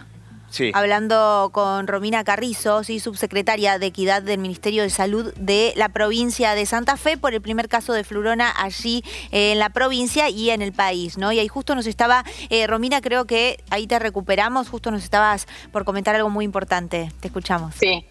Sí. 0.56 0.72
hablando 0.74 1.50
con 1.52 1.86
Romina 1.86 2.24
Carrizo, 2.24 2.86
sí, 2.86 3.02
subsecretaria 3.02 3.78
de 3.78 3.88
Equidad 3.88 4.22
del 4.22 4.40
Ministerio 4.40 4.84
de 4.84 4.90
Salud 4.90 5.34
de 5.36 5.74
la 5.76 5.90
provincia 5.90 6.56
de 6.56 6.66
Santa 6.66 6.96
Fe, 6.96 7.18
por 7.18 7.34
el 7.34 7.42
primer 7.42 7.68
caso 7.68 7.92
de 7.92 8.06
flurona 8.06 8.54
allí 8.56 9.04
eh, 9.34 9.52
en 9.52 9.60
la 9.60 9.68
provincia 9.70 10.30
y 10.30 10.52
en 10.52 10.62
el 10.62 10.72
país, 10.72 11.18
¿no? 11.18 11.34
Y 11.34 11.40
ahí 11.40 11.50
justo 11.50 11.76
nos 11.76 11.88
estaba, 11.88 12.24
eh, 12.50 12.68
Romina, 12.68 13.02
creo 13.02 13.26
que 13.26 13.62
ahí 13.70 13.86
te 13.86 14.00
recuperamos, 14.00 14.70
justo 14.70 14.92
nos 14.92 15.04
estabas 15.04 15.46
por 15.74 15.84
comentar 15.84 16.16
algo 16.16 16.30
muy 16.30 16.46
importante. 16.46 17.12
Te 17.20 17.28
escuchamos. 17.28 17.76
Sí. 17.76 18.06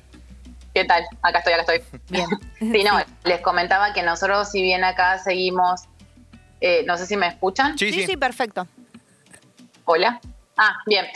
¿Qué 0.74 0.84
tal? 0.84 1.02
Acá 1.22 1.38
estoy, 1.38 1.54
acá 1.54 1.72
estoy. 1.72 2.00
Bien. 2.10 2.26
Sí, 2.58 2.84
no, 2.84 2.98
les 3.24 3.40
comentaba 3.40 3.94
que 3.94 4.02
nosotros, 4.02 4.50
si 4.50 4.60
bien 4.60 4.84
acá 4.84 5.18
seguimos, 5.18 5.82
eh, 6.60 6.82
no 6.86 6.98
sé 6.98 7.06
si 7.06 7.16
me 7.16 7.26
escuchan. 7.26 7.78
Sí, 7.78 7.90
sí. 7.90 8.04
sí, 8.04 8.16
perfecto. 8.18 8.66
Hola. 9.86 10.20
Ah, 10.56 10.74
bien. 10.86 11.06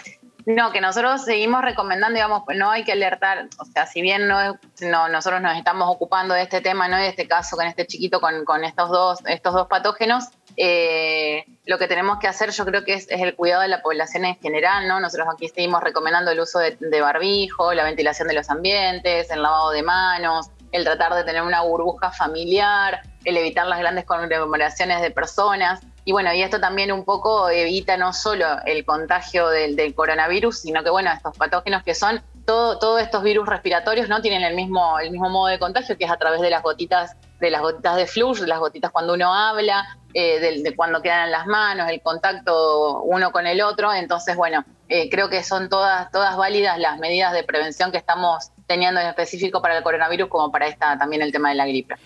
No, 0.49 0.73
que 0.73 0.81
nosotros 0.81 1.27
seguimos 1.27 1.61
recomendando, 1.61 2.15
digamos, 2.15 2.43
no 2.57 2.71
hay 2.71 2.83
que 2.83 2.93
alertar, 2.93 3.51
o 3.59 3.67
sea, 3.67 3.85
si 3.85 4.01
bien 4.01 4.27
no, 4.27 4.59
no 4.81 5.09
nosotros 5.11 5.43
nos 5.43 5.55
estamos 5.59 5.95
ocupando 5.95 6.33
de 6.33 6.41
este 6.41 6.63
tema, 6.63 6.89
no 6.89 6.97
de 6.97 7.09
este 7.09 7.29
caso 7.29 7.55
con 7.55 7.67
este 7.67 7.87
chiquito, 7.87 8.19
con, 8.19 8.47
con 8.47 8.65
estos 8.65 8.89
dos, 8.89 9.19
estos 9.27 9.53
dos 9.53 9.67
patógenos, 9.67 10.29
eh, 10.57 11.45
lo 11.67 11.77
que 11.77 11.87
tenemos 11.87 12.19
que 12.19 12.29
hacer 12.29 12.51
yo 12.53 12.65
creo 12.65 12.83
que 12.83 12.95
es, 12.95 13.11
es 13.11 13.21
el 13.21 13.37
cuidado 13.37 13.61
de 13.61 13.69
la 13.69 13.83
población 13.83 14.25
en 14.25 14.37
general, 14.37 14.89
¿no? 14.89 15.01
Nosotros 15.01 15.29
aquí 15.31 15.49
seguimos 15.49 15.83
recomendando 15.83 16.31
el 16.31 16.41
uso 16.41 16.61
de, 16.61 16.79
de 16.81 17.01
barbijo, 17.03 17.75
la 17.75 17.85
ventilación 17.85 18.27
de 18.27 18.33
los 18.33 18.49
ambientes, 18.49 19.31
el 19.31 19.43
lavado 19.43 19.71
de 19.73 19.83
manos, 19.83 20.49
el 20.73 20.83
tratar 20.83 21.15
de 21.15 21.25
tener 21.25 21.43
una 21.43 21.61
burbuja 21.61 22.11
familiar, 22.11 23.03
el 23.27 23.37
evitar 23.37 23.67
las 23.67 23.81
grandes 23.81 24.07
conglomeraciones 24.07 25.03
de 25.03 25.11
personas 25.11 25.81
Y 26.09 26.13
bueno, 26.13 26.33
y 26.33 26.41
esto 26.41 26.59
también 26.59 26.91
un 26.91 27.05
poco 27.05 27.51
evita 27.51 27.99
no 27.99 28.15
solo 28.15 28.47
el 28.65 28.87
contagio 28.87 29.51
del, 29.51 29.95
coronavirus, 29.95 30.59
sino 30.59 30.83
que 30.83 30.89
bueno, 30.89 31.13
estos 31.13 31.37
patógenos 31.37 31.83
que 31.83 31.95
son 31.95 32.23
todos 32.47 33.03
estos 33.03 33.23
virus 33.23 33.47
respiratorios 33.47 34.09
no 34.09 34.23
tienen 34.23 34.43
el 34.43 34.55
mismo, 34.55 34.99
el 34.99 35.11
mismo 35.11 35.29
modo 35.29 35.49
de 35.49 35.59
contagio, 35.59 35.99
que 35.99 36.07
es 36.07 36.11
a 36.11 36.17
través 36.17 36.41
de 36.41 36.49
las 36.49 36.63
gotitas, 36.63 37.15
de 37.41 37.51
las 37.51 37.61
gotitas 37.61 37.97
de 37.97 38.07
flush, 38.07 38.39
de 38.39 38.47
las 38.47 38.59
gotitas 38.59 38.91
cuando 38.91 39.13
uno 39.13 39.35
habla, 39.35 39.99
eh, 40.15 40.63
de, 40.63 40.75
cuando 40.75 41.03
quedan 41.03 41.27
en 41.27 41.31
las 41.31 41.47
manos, 41.47 41.91
el 41.91 42.01
contacto 42.01 43.03
uno 43.03 43.31
con 43.31 43.47
el 43.47 43.61
otro. 43.61 43.93
Entonces, 43.93 44.35
bueno, 44.35 44.65
eh, 44.89 45.11
creo 45.11 45.29
que 45.29 45.43
son 45.43 45.69
todas, 45.69 46.11
todas 46.11 46.39
válidas 46.39 46.79
las 46.79 46.99
medidas 46.99 47.35
de 47.35 47.45
prevención 47.45 47.93
que 47.93 47.99
estamos 47.99 48.51
teniendo 48.67 48.99
en 48.99 49.09
específico 49.09 49.61
para 49.61 49.77
el 49.77 49.83
coronavirus 49.83 50.31
como 50.31 50.51
para 50.51 50.69
esta 50.69 50.97
también 50.97 51.21
el 51.21 51.33
tema 51.33 51.51
de 51.51 51.57
la 51.57 51.67
gripe. 51.67 51.97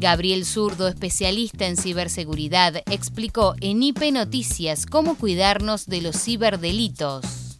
Gabriel 0.00 0.44
Zurdo, 0.44 0.86
especialista 0.86 1.66
en 1.66 1.76
ciberseguridad, 1.76 2.76
explicó 2.88 3.56
en 3.60 3.82
IP 3.82 4.12
Noticias 4.12 4.86
cómo 4.86 5.18
cuidarnos 5.18 5.86
de 5.86 6.02
los 6.02 6.22
ciberdelitos. 6.22 7.58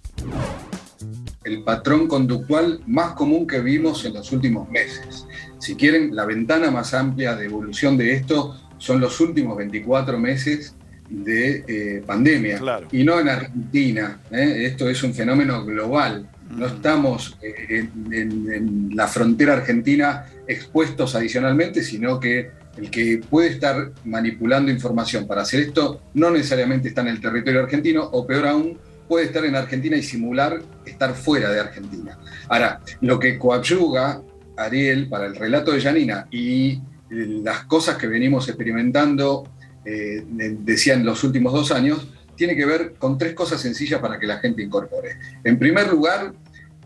El 1.42 1.64
patrón 1.64 2.06
conductual 2.06 2.80
más 2.86 3.14
común 3.14 3.44
que 3.44 3.60
vimos 3.60 4.04
en 4.04 4.14
los 4.14 4.30
últimos 4.30 4.68
meses. 4.70 5.26
Si 5.58 5.74
quieren, 5.74 6.14
la 6.14 6.26
ventana 6.26 6.70
más 6.70 6.94
amplia 6.94 7.34
de 7.34 7.46
evolución 7.46 7.96
de 7.96 8.14
esto 8.14 8.56
son 8.78 9.00
los 9.00 9.18
últimos 9.20 9.56
24 9.56 10.16
meses 10.20 10.76
de 11.08 11.64
eh, 11.66 12.02
pandemia. 12.06 12.60
Y 12.92 13.02
no 13.02 13.18
en 13.18 13.30
Argentina. 13.30 14.20
¿eh? 14.30 14.66
Esto 14.66 14.88
es 14.88 15.02
un 15.02 15.12
fenómeno 15.12 15.64
global. 15.64 16.28
No 16.50 16.66
estamos 16.66 17.38
eh, 17.42 17.88
en, 18.10 18.90
la 18.94 19.06
frontera 19.06 19.54
argentina 19.54 20.26
expuestos 20.46 21.14
adicionalmente, 21.14 21.82
sino 21.82 22.18
que 22.18 22.50
el 22.76 22.90
que 22.90 23.20
puede 23.28 23.48
estar 23.48 23.90
manipulando 24.04 24.70
información 24.70 25.26
para 25.26 25.42
hacer 25.42 25.60
esto 25.60 26.00
no 26.14 26.30
necesariamente 26.30 26.88
está 26.88 27.00
en 27.02 27.08
el 27.08 27.20
territorio 27.20 27.62
argentino, 27.62 28.04
o 28.04 28.26
peor 28.26 28.46
aún, 28.46 28.78
puede 29.08 29.26
estar 29.26 29.44
en 29.44 29.56
Argentina 29.56 29.96
y 29.96 30.02
simular 30.02 30.60
estar 30.84 31.14
fuera 31.14 31.50
de 31.50 31.60
Argentina. 31.60 32.18
Ahora, 32.48 32.80
lo 33.00 33.18
que 33.18 33.38
coadyuga 33.38 34.22
Ariel 34.56 35.08
para 35.08 35.26
el 35.26 35.34
relato 35.34 35.72
de 35.72 35.80
Janina 35.80 36.26
y 36.30 36.80
las 37.10 37.64
cosas 37.64 37.96
que 37.96 38.06
venimos 38.06 38.48
experimentando, 38.48 39.48
eh, 39.84 40.22
decía 40.26 40.94
en 40.94 41.04
los 41.04 41.24
últimos 41.24 41.52
dos 41.52 41.72
años, 41.72 42.08
tiene 42.38 42.56
que 42.56 42.64
ver 42.64 42.94
con 42.94 43.18
tres 43.18 43.34
cosas 43.34 43.60
sencillas 43.60 44.00
para 44.00 44.18
que 44.18 44.26
la 44.26 44.38
gente 44.38 44.62
incorpore. 44.62 45.18
En 45.42 45.58
primer 45.58 45.88
lugar, 45.88 46.32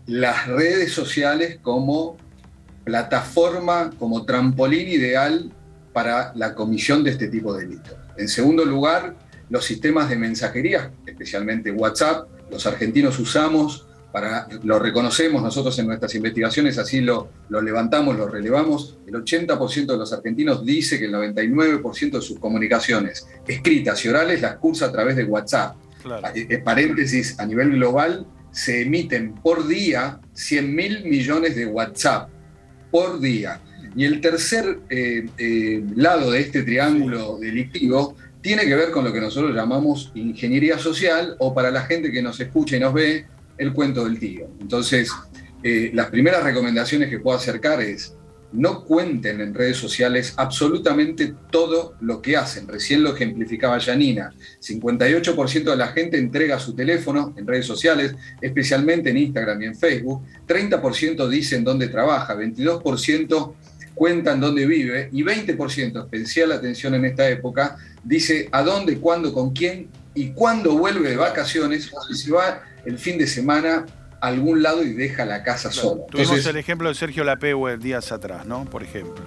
las 0.07 0.47
redes 0.47 0.91
sociales 0.91 1.59
como 1.61 2.17
plataforma, 2.83 3.91
como 3.97 4.25
trampolín 4.25 4.89
ideal 4.89 5.51
para 5.93 6.33
la 6.35 6.55
comisión 6.55 7.03
de 7.03 7.11
este 7.11 7.27
tipo 7.27 7.55
de 7.55 7.67
delitos. 7.67 7.95
En 8.17 8.27
segundo 8.27 8.65
lugar, 8.65 9.15
los 9.49 9.63
sistemas 9.63 10.09
de 10.09 10.15
mensajería, 10.15 10.91
especialmente 11.05 11.71
WhatsApp, 11.71 12.27
los 12.49 12.65
argentinos 12.65 13.19
usamos 13.19 13.85
para, 14.13 14.47
lo 14.61 14.77
reconocemos 14.77 15.41
nosotros 15.41 15.77
en 15.79 15.87
nuestras 15.87 16.13
investigaciones, 16.13 16.77
así 16.77 17.01
lo, 17.01 17.29
lo 17.49 17.63
levantamos, 17.63 18.15
lo 18.15 18.27
relevamos, 18.27 18.99
el 19.07 19.15
80% 19.15 19.87
de 19.87 19.97
los 19.97 20.13
argentinos 20.13 20.63
dice 20.63 20.99
que 20.99 21.05
el 21.05 21.13
99% 21.13 22.11
de 22.11 22.21
sus 22.21 22.37
comunicaciones 22.37 23.27
escritas 23.47 24.05
y 24.05 24.09
orales 24.09 24.39
las 24.39 24.57
cursa 24.57 24.85
a 24.85 24.91
través 24.91 25.15
de 25.15 25.23
WhatsApp. 25.23 25.75
En 26.35 26.51
eh, 26.51 26.57
paréntesis, 26.59 27.39
a 27.39 27.45
nivel 27.47 27.71
global 27.71 28.27
se 28.51 28.83
emiten 28.83 29.33
por 29.33 29.67
día 29.67 30.19
100 30.33 30.75
mil 30.75 31.05
millones 31.05 31.55
de 31.55 31.65
WhatsApp, 31.65 32.29
por 32.91 33.19
día. 33.19 33.61
Y 33.95 34.05
el 34.05 34.21
tercer 34.21 34.79
eh, 34.91 35.25
eh, 35.39 35.83
lado 35.95 36.29
de 36.29 36.39
este 36.39 36.61
triángulo 36.61 37.39
delictivo 37.39 38.15
tiene 38.41 38.65
que 38.65 38.75
ver 38.75 38.91
con 38.91 39.05
lo 39.05 39.11
que 39.11 39.21
nosotros 39.21 39.55
llamamos 39.55 40.11
ingeniería 40.13 40.77
social 40.77 41.35
o 41.39 41.51
para 41.51 41.71
la 41.71 41.81
gente 41.81 42.11
que 42.11 42.21
nos 42.21 42.39
escucha 42.39 42.77
y 42.77 42.79
nos 42.79 42.93
ve, 42.93 43.25
el 43.57 43.73
cuento 43.73 44.05
del 44.05 44.19
tío. 44.19 44.47
Entonces, 44.59 45.11
eh, 45.63 45.91
las 45.93 46.07
primeras 46.07 46.43
recomendaciones 46.43 47.09
que 47.09 47.19
puedo 47.19 47.37
acercar 47.37 47.81
es, 47.81 48.15
no 48.53 48.85
cuenten 48.85 49.41
en 49.41 49.53
redes 49.53 49.77
sociales 49.77 50.33
absolutamente 50.37 51.33
todo 51.49 51.95
lo 52.01 52.21
que 52.21 52.37
hacen. 52.37 52.67
Recién 52.67 53.03
lo 53.03 53.15
ejemplificaba 53.15 53.79
Janina. 53.79 54.31
58% 54.61 55.63
de 55.63 55.75
la 55.75 55.87
gente 55.87 56.17
entrega 56.17 56.59
su 56.59 56.75
teléfono 56.75 57.33
en 57.35 57.47
redes 57.47 57.65
sociales, 57.65 58.15
especialmente 58.41 59.09
en 59.09 59.17
Instagram 59.17 59.61
y 59.63 59.65
en 59.65 59.75
Facebook. 59.75 60.21
30% 60.47 61.27
dicen 61.27 61.63
dónde 61.63 61.87
trabaja, 61.87 62.35
22% 62.35 63.53
cuentan 63.95 64.39
dónde 64.39 64.65
vive 64.65 65.09
y 65.11 65.23
20%, 65.23 66.03
especial 66.03 66.51
atención 66.51 66.95
en 66.95 67.05
esta 67.05 67.29
época, 67.29 67.77
dice 68.03 68.49
a 68.51 68.63
dónde, 68.63 68.97
cuándo, 68.97 69.33
con 69.33 69.51
quién 69.51 69.89
y 70.15 70.31
cuándo 70.31 70.77
vuelve 70.77 71.09
de 71.09 71.17
vacaciones 71.17 71.91
o 71.93 72.01
el 72.85 72.97
fin 72.97 73.17
de 73.17 73.27
semana 73.27 73.85
a 74.21 74.27
algún 74.27 74.63
lado 74.63 74.83
y 74.83 74.93
deja 74.93 75.25
la 75.25 75.43
casa 75.43 75.71
sola. 75.71 76.03
Tuvimos 76.09 76.45
el 76.45 76.57
ejemplo 76.57 76.89
de 76.89 76.95
Sergio 76.95 77.23
Lapehue 77.23 77.77
días 77.77 78.11
atrás, 78.11 78.45
¿no? 78.45 78.65
Por 78.65 78.83
ejemplo. 78.83 79.23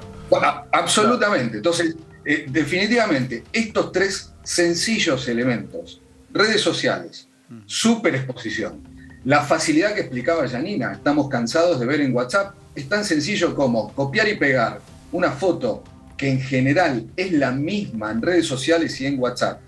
absolutamente. 0.72 1.58
Entonces, 1.58 1.96
eh, 2.25 2.46
definitivamente, 2.48 3.44
estos 3.52 3.92
tres 3.92 4.32
sencillos 4.42 5.28
elementos, 5.28 6.00
redes 6.32 6.60
sociales, 6.60 7.28
mm. 7.48 7.60
superexposición, 7.66 8.82
la 9.25 9.42
facilidad 9.42 9.94
que 9.94 10.02
explicaba 10.02 10.48
Janina, 10.48 10.92
estamos 10.92 11.28
cansados 11.28 11.80
de 11.80 11.86
ver 11.86 12.00
en 12.00 12.14
WhatsApp, 12.14 12.54
es 12.75 12.88
tan 12.88 13.04
sencillo 13.04 13.54
como 13.54 13.92
copiar 13.92 14.28
y 14.28 14.36
pegar 14.36 14.80
una 15.10 15.32
foto 15.32 15.82
que 16.16 16.30
en 16.30 16.40
general 16.40 17.06
es 17.16 17.32
la 17.32 17.50
misma 17.50 18.10
en 18.12 18.22
redes 18.22 18.46
sociales 18.46 19.00
y 19.00 19.06
en 19.06 19.18
WhatsApp, 19.18 19.60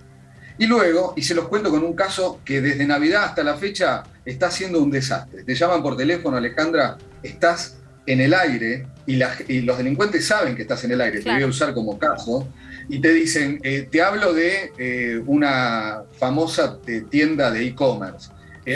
y 0.58 0.66
luego, 0.66 1.14
y 1.16 1.22
se 1.22 1.34
los 1.34 1.48
cuento 1.48 1.70
con 1.70 1.84
un 1.84 1.94
caso 1.94 2.40
que 2.44 2.60
desde 2.60 2.84
Navidad 2.84 3.24
hasta 3.24 3.44
la 3.44 3.54
fecha 3.54 4.02
está 4.24 4.50
siendo 4.50 4.82
un 4.82 4.90
desastre. 4.90 5.44
Te 5.44 5.54
llaman 5.54 5.82
por 5.82 5.96
teléfono, 5.96 6.36
Alejandra, 6.36 6.98
estás 7.22 7.78
en 8.06 8.20
el 8.20 8.34
aire 8.34 8.86
y, 9.06 9.16
los 9.16 9.78
delincuentes 9.78 10.26
saben 10.26 10.56
que 10.56 10.62
estás 10.62 10.82
en 10.84 10.92
el 10.92 11.00
aire, 11.00 11.20
te 11.20 11.32
voy 11.32 11.42
a 11.42 11.46
usar 11.46 11.72
como 11.72 11.98
caso, 11.98 12.48
y 12.88 13.00
te 13.00 13.12
dicen, 13.12 13.60
eh, 13.62 13.88
te 13.90 14.02
hablo 14.02 14.32
de 14.32 14.72
eh, 14.78 15.22
una 15.26 16.02
famosa 16.18 16.78
eh, 16.86 17.04
tienda 17.08 17.50
de 17.50 17.66
e-commerce. 17.66 18.30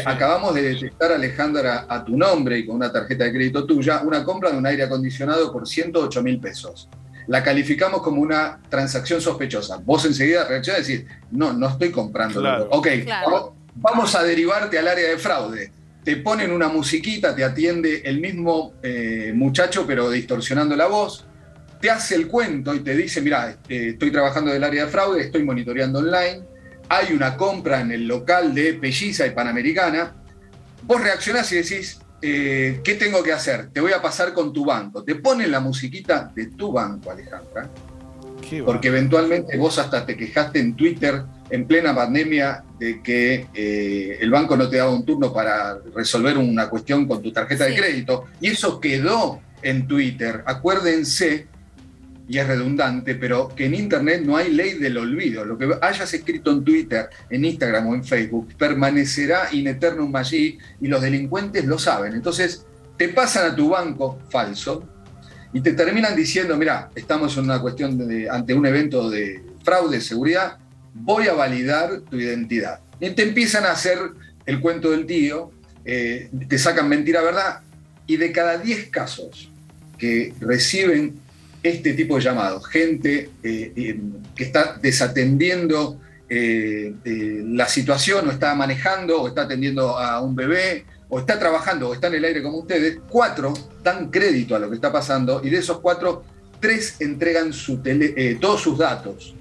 Acabamos 0.06 0.54
de 0.54 0.62
detectar, 0.62 1.12
Alejandra, 1.12 1.84
a 1.86 2.02
tu 2.02 2.16
nombre 2.16 2.58
y 2.58 2.64
con 2.64 2.76
una 2.76 2.90
tarjeta 2.90 3.24
de 3.24 3.32
crédito 3.32 3.66
tuya, 3.66 4.00
una 4.02 4.24
compra 4.24 4.50
de 4.50 4.56
un 4.56 4.66
aire 4.66 4.84
acondicionado 4.84 5.52
por 5.52 5.68
108 5.68 6.22
mil 6.22 6.40
pesos 6.40 6.88
la 7.26 7.42
calificamos 7.42 8.02
como 8.02 8.20
una 8.20 8.60
transacción 8.68 9.20
sospechosa. 9.20 9.78
Vos 9.78 10.04
enseguida 10.04 10.46
reaccionás 10.46 10.88
y 10.88 10.96
decís, 10.96 11.10
no, 11.30 11.52
no 11.52 11.68
estoy 11.68 11.90
comprando. 11.90 12.68
Ok, 12.70 12.88
vamos 13.74 14.14
a 14.14 14.22
derivarte 14.22 14.78
al 14.78 14.88
área 14.88 15.08
de 15.08 15.18
fraude. 15.18 15.72
Te 16.04 16.16
ponen 16.16 16.50
una 16.50 16.68
musiquita, 16.68 17.34
te 17.34 17.44
atiende 17.44 18.02
el 18.04 18.20
mismo 18.20 18.74
eh, 18.82 19.32
muchacho, 19.34 19.86
pero 19.86 20.10
distorsionando 20.10 20.74
la 20.74 20.86
voz. 20.86 21.26
Te 21.80 21.90
hace 21.90 22.14
el 22.16 22.28
cuento 22.28 22.74
y 22.74 22.80
te 22.80 22.94
dice, 22.94 23.20
mira, 23.20 23.50
este, 23.50 23.90
estoy 23.90 24.10
trabajando 24.10 24.52
del 24.52 24.62
área 24.64 24.84
de 24.84 24.90
fraude, 24.90 25.20
estoy 25.20 25.44
monitoreando 25.44 26.00
online, 26.00 26.42
hay 26.88 27.12
una 27.12 27.36
compra 27.36 27.80
en 27.80 27.92
el 27.92 28.06
local 28.06 28.54
de 28.54 28.74
Pelliza 28.74 29.26
y 29.26 29.30
Panamericana. 29.30 30.14
Vos 30.82 31.00
reaccionás 31.00 31.50
y 31.52 31.56
decís, 31.56 32.00
eh, 32.22 32.80
¿qué 32.84 32.94
tengo 32.94 33.22
que 33.22 33.32
hacer? 33.32 33.70
Te 33.70 33.80
voy 33.80 33.92
a 33.92 34.00
pasar 34.00 34.32
con 34.32 34.52
tu 34.52 34.64
banco. 34.64 35.02
Te 35.02 35.16
ponen 35.16 35.50
la 35.50 35.60
musiquita 35.60 36.30
de 36.34 36.46
tu 36.46 36.72
banco, 36.72 37.10
Alejandra. 37.10 37.68
porque 38.64 38.88
eventualmente 38.88 39.56
vos 39.56 39.78
hasta 39.78 40.06
te 40.06 40.16
quejaste 40.16 40.60
en 40.60 40.74
Twitter 40.76 41.22
en 41.50 41.66
plena 41.66 41.94
pandemia 41.94 42.64
de 42.78 43.02
que 43.02 43.46
eh, 43.52 44.18
el 44.20 44.30
banco 44.30 44.56
no 44.56 44.68
te 44.68 44.78
daba 44.78 44.90
un 44.90 45.04
turno 45.04 45.32
para 45.32 45.78
resolver 45.94 46.38
una 46.38 46.68
cuestión 46.68 47.06
con 47.06 47.20
tu 47.20 47.32
tarjeta 47.32 47.64
de 47.64 47.76
crédito. 47.76 48.26
Y 48.40 48.48
eso 48.48 48.80
quedó 48.80 49.40
en 49.62 49.86
Twitter. 49.86 50.42
Acuérdense 50.46 51.48
y 52.28 52.38
es 52.38 52.46
redundante, 52.46 53.14
pero 53.14 53.48
que 53.48 53.66
en 53.66 53.74
Internet 53.74 54.22
no 54.24 54.36
hay 54.36 54.52
ley 54.52 54.74
del 54.74 54.96
olvido. 54.96 55.44
Lo 55.44 55.58
que 55.58 55.68
hayas 55.80 56.12
escrito 56.14 56.52
en 56.52 56.64
Twitter, 56.64 57.08
en 57.28 57.44
Instagram 57.44 57.88
o 57.88 57.94
en 57.94 58.04
Facebook 58.04 58.54
permanecerá 58.56 59.48
in 59.52 59.66
eternum 59.66 60.14
allí 60.14 60.58
y 60.80 60.88
los 60.88 61.02
delincuentes 61.02 61.64
lo 61.64 61.78
saben. 61.78 62.14
Entonces, 62.14 62.64
te 62.96 63.08
pasan 63.08 63.50
a 63.50 63.56
tu 63.56 63.70
banco 63.70 64.18
falso 64.30 64.88
y 65.52 65.60
te 65.60 65.72
terminan 65.72 66.16
diciendo, 66.16 66.56
mira, 66.56 66.90
estamos 66.94 67.36
en 67.36 67.44
una 67.44 67.60
cuestión 67.60 67.98
de, 67.98 68.30
ante 68.30 68.54
un 68.54 68.64
evento 68.64 69.10
de 69.10 69.44
fraude, 69.64 70.00
seguridad, 70.00 70.58
voy 70.94 71.28
a 71.28 71.34
validar 71.34 72.00
tu 72.02 72.16
identidad. 72.16 72.80
Y 73.00 73.10
te 73.10 73.24
empiezan 73.24 73.64
a 73.66 73.72
hacer 73.72 73.98
el 74.46 74.60
cuento 74.60 74.90
del 74.90 75.06
tío, 75.06 75.50
eh, 75.84 76.30
te 76.48 76.58
sacan 76.58 76.88
mentira, 76.88 77.20
verdad, 77.20 77.60
y 78.06 78.16
de 78.16 78.32
cada 78.32 78.58
10 78.58 78.88
casos 78.88 79.50
que 79.98 80.34
reciben 80.40 81.21
este 81.62 81.94
tipo 81.94 82.16
de 82.16 82.22
llamados, 82.22 82.66
gente 82.66 83.30
eh, 83.42 83.72
eh, 83.76 84.00
que 84.34 84.44
está 84.44 84.78
desatendiendo 84.82 86.00
eh, 86.28 86.94
la 87.04 87.68
situación, 87.68 88.28
o 88.28 88.30
está 88.32 88.54
manejando, 88.54 89.22
o 89.22 89.28
está 89.28 89.42
atendiendo 89.42 89.96
a 89.98 90.20
un 90.20 90.34
bebé, 90.34 90.84
o 91.08 91.18
está 91.20 91.38
trabajando, 91.38 91.90
o 91.90 91.94
está 91.94 92.06
en 92.08 92.14
el 92.14 92.24
aire 92.24 92.42
como 92.42 92.58
ustedes, 92.58 92.98
cuatro 93.08 93.52
dan 93.82 94.10
crédito 94.10 94.56
a 94.56 94.58
lo 94.58 94.68
que 94.70 94.76
está 94.76 94.90
pasando, 94.90 95.40
y 95.44 95.50
de 95.50 95.58
esos 95.58 95.78
cuatro, 95.80 96.24
tres 96.58 97.00
entregan 97.00 97.52
su 97.52 97.78
tele- 97.82 98.14
eh, 98.16 98.38
todos 98.40 98.62
sus 98.62 98.78
datos. 98.78 99.34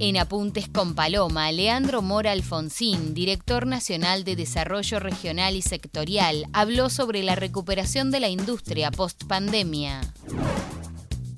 En 0.00 0.16
Apuntes 0.16 0.68
con 0.68 0.96
Paloma, 0.96 1.52
Leandro 1.52 2.02
Mora 2.02 2.32
Alfonsín, 2.32 3.14
director 3.14 3.64
nacional 3.64 4.24
de 4.24 4.34
Desarrollo 4.34 4.98
Regional 4.98 5.54
y 5.54 5.62
Sectorial, 5.62 6.46
habló 6.52 6.90
sobre 6.90 7.22
la 7.22 7.36
recuperación 7.36 8.10
de 8.10 8.18
la 8.18 8.28
industria 8.28 8.90
post-pandemia. 8.90 10.00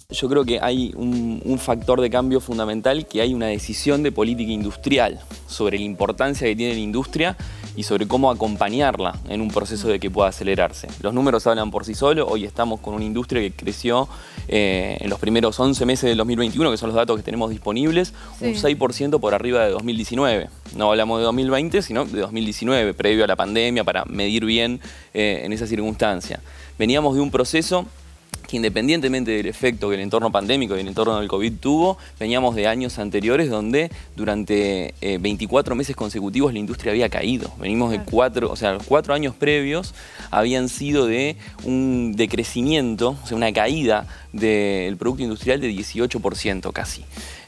Yo 0.08 0.28
creo 0.28 0.44
que 0.44 0.60
hay 0.62 0.92
un, 0.94 1.42
un 1.44 1.58
factor 1.58 2.00
de 2.00 2.08
cambio 2.10 2.40
fundamental, 2.40 3.06
que 3.06 3.20
hay 3.20 3.34
una 3.34 3.46
decisión 3.46 4.04
de 4.04 4.12
política 4.12 4.52
industrial 4.52 5.18
sobre 5.48 5.78
la 5.78 5.84
importancia 5.84 6.46
que 6.46 6.54
tiene 6.54 6.74
la 6.74 6.80
industria 6.80 7.36
y 7.74 7.82
sobre 7.82 8.06
cómo 8.06 8.30
acompañarla 8.30 9.18
en 9.28 9.40
un 9.40 9.48
proceso 9.48 9.88
de 9.88 9.98
que 9.98 10.08
pueda 10.08 10.28
acelerarse. 10.28 10.86
Los 11.02 11.12
números 11.12 11.44
hablan 11.48 11.72
por 11.72 11.84
sí 11.84 11.94
solos, 11.94 12.28
hoy 12.30 12.44
estamos 12.44 12.78
con 12.78 12.94
una 12.94 13.04
industria 13.04 13.42
que 13.42 13.50
creció 13.50 14.08
eh, 14.46 14.96
en 15.00 15.10
los 15.10 15.18
primeros 15.18 15.58
11 15.58 15.84
meses 15.84 16.08
del 16.08 16.18
2021, 16.18 16.70
que 16.70 16.76
son 16.76 16.90
los 16.90 16.96
datos 16.96 17.16
que 17.16 17.24
tenemos 17.24 17.50
disponibles, 17.50 18.14
un 18.40 18.54
6% 18.54 19.18
por 19.18 19.34
arriba 19.34 19.64
de 19.64 19.72
2019. 19.72 20.48
No 20.76 20.90
hablamos 20.90 21.18
de 21.18 21.24
2020, 21.24 21.82
sino 21.82 22.04
de 22.04 22.20
2019, 22.20 22.94
previo 22.94 23.24
a 23.24 23.26
la 23.26 23.36
pandemia, 23.36 23.82
para 23.82 24.04
medir 24.04 24.44
bien 24.44 24.80
eh, 25.14 25.42
en 25.44 25.52
esa 25.52 25.66
circunstancia. 25.66 26.40
Veníamos 26.78 27.16
de 27.16 27.22
un 27.22 27.32
proceso 27.32 27.86
que 28.46 28.56
independientemente 28.56 29.30
del 29.30 29.46
efecto 29.46 29.88
que 29.88 29.96
el 29.96 30.00
entorno 30.00 30.30
pandémico 30.30 30.76
y 30.76 30.80
el 30.80 30.88
entorno 30.88 31.18
del 31.18 31.28
COVID 31.28 31.54
tuvo, 31.60 31.98
veníamos 32.18 32.54
de 32.54 32.66
años 32.66 32.98
anteriores 32.98 33.50
donde 33.50 33.90
durante 34.14 34.94
eh, 35.00 35.18
24 35.20 35.74
meses 35.74 35.96
consecutivos 35.96 36.52
la 36.52 36.58
industria 36.58 36.92
había 36.92 37.08
caído. 37.08 37.50
Venimos 37.58 37.90
de 37.90 38.00
cuatro, 38.00 38.50
o 38.50 38.56
sea, 38.56 38.72
los 38.72 38.84
cuatro 38.84 39.14
años 39.14 39.34
previos 39.34 39.94
habían 40.30 40.68
sido 40.68 41.06
de 41.06 41.36
un 41.64 42.14
decrecimiento, 42.16 43.16
o 43.22 43.26
sea, 43.26 43.36
una 43.36 43.52
caída 43.52 44.06
del 44.32 44.96
Producto 44.96 45.22
Industrial 45.22 45.60
de 45.60 45.70
18% 45.70 46.72
casi. 46.72 47.04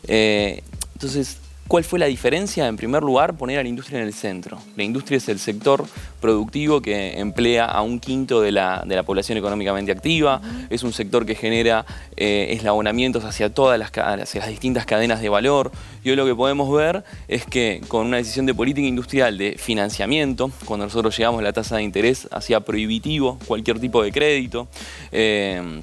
Eh, 0.07 0.62
entonces, 0.95 1.38
¿Cuál 1.68 1.84
fue 1.84 1.98
la 1.98 2.06
diferencia? 2.06 2.66
En 2.66 2.78
primer 2.78 3.02
lugar, 3.02 3.37
poner 3.37 3.58
a 3.58 3.62
la 3.62 3.68
industria 3.68 4.00
en 4.00 4.06
el 4.06 4.14
centro. 4.14 4.58
La 4.75 4.84
industria 4.84 5.18
es 5.18 5.28
el 5.28 5.38
sector 5.38 5.84
productivo 6.18 6.80
que 6.80 7.20
emplea 7.20 7.66
a 7.66 7.82
un 7.82 8.00
quinto 8.00 8.40
de 8.40 8.52
la, 8.52 8.82
de 8.87 8.96
la 8.96 9.02
población 9.02 9.37
económicamente 9.37 9.92
activa, 9.92 10.40
es 10.70 10.82
un 10.82 10.94
sector 10.94 11.26
que 11.26 11.34
genera 11.34 11.84
eh, 12.16 12.48
eslabonamientos 12.52 13.25
hacia 13.25 13.52
todas 13.52 13.78
las, 13.78 13.90
hacia 13.90 14.40
las 14.40 14.48
distintas 14.48 14.87
cadenas 14.87 15.20
de 15.20 15.28
valor. 15.28 15.70
Y 16.02 16.08
hoy 16.08 16.16
lo 16.16 16.25
que 16.25 16.34
podemos 16.34 16.75
ver 16.75 17.04
es 17.28 17.44
que 17.44 17.82
con 17.87 18.06
una 18.06 18.16
decisión 18.16 18.46
de 18.46 18.54
política 18.54 18.87
industrial 18.87 19.37
de 19.37 19.56
financiamiento, 19.58 20.50
cuando 20.64 20.87
nosotros 20.87 21.14
llegamos 21.18 21.42
la 21.42 21.52
tasa 21.52 21.76
de 21.76 21.82
interés 21.82 22.28
hacia 22.32 22.60
prohibitivo 22.60 23.38
cualquier 23.46 23.78
tipo 23.78 24.02
de 24.02 24.10
crédito, 24.10 24.68
eh, 25.12 25.82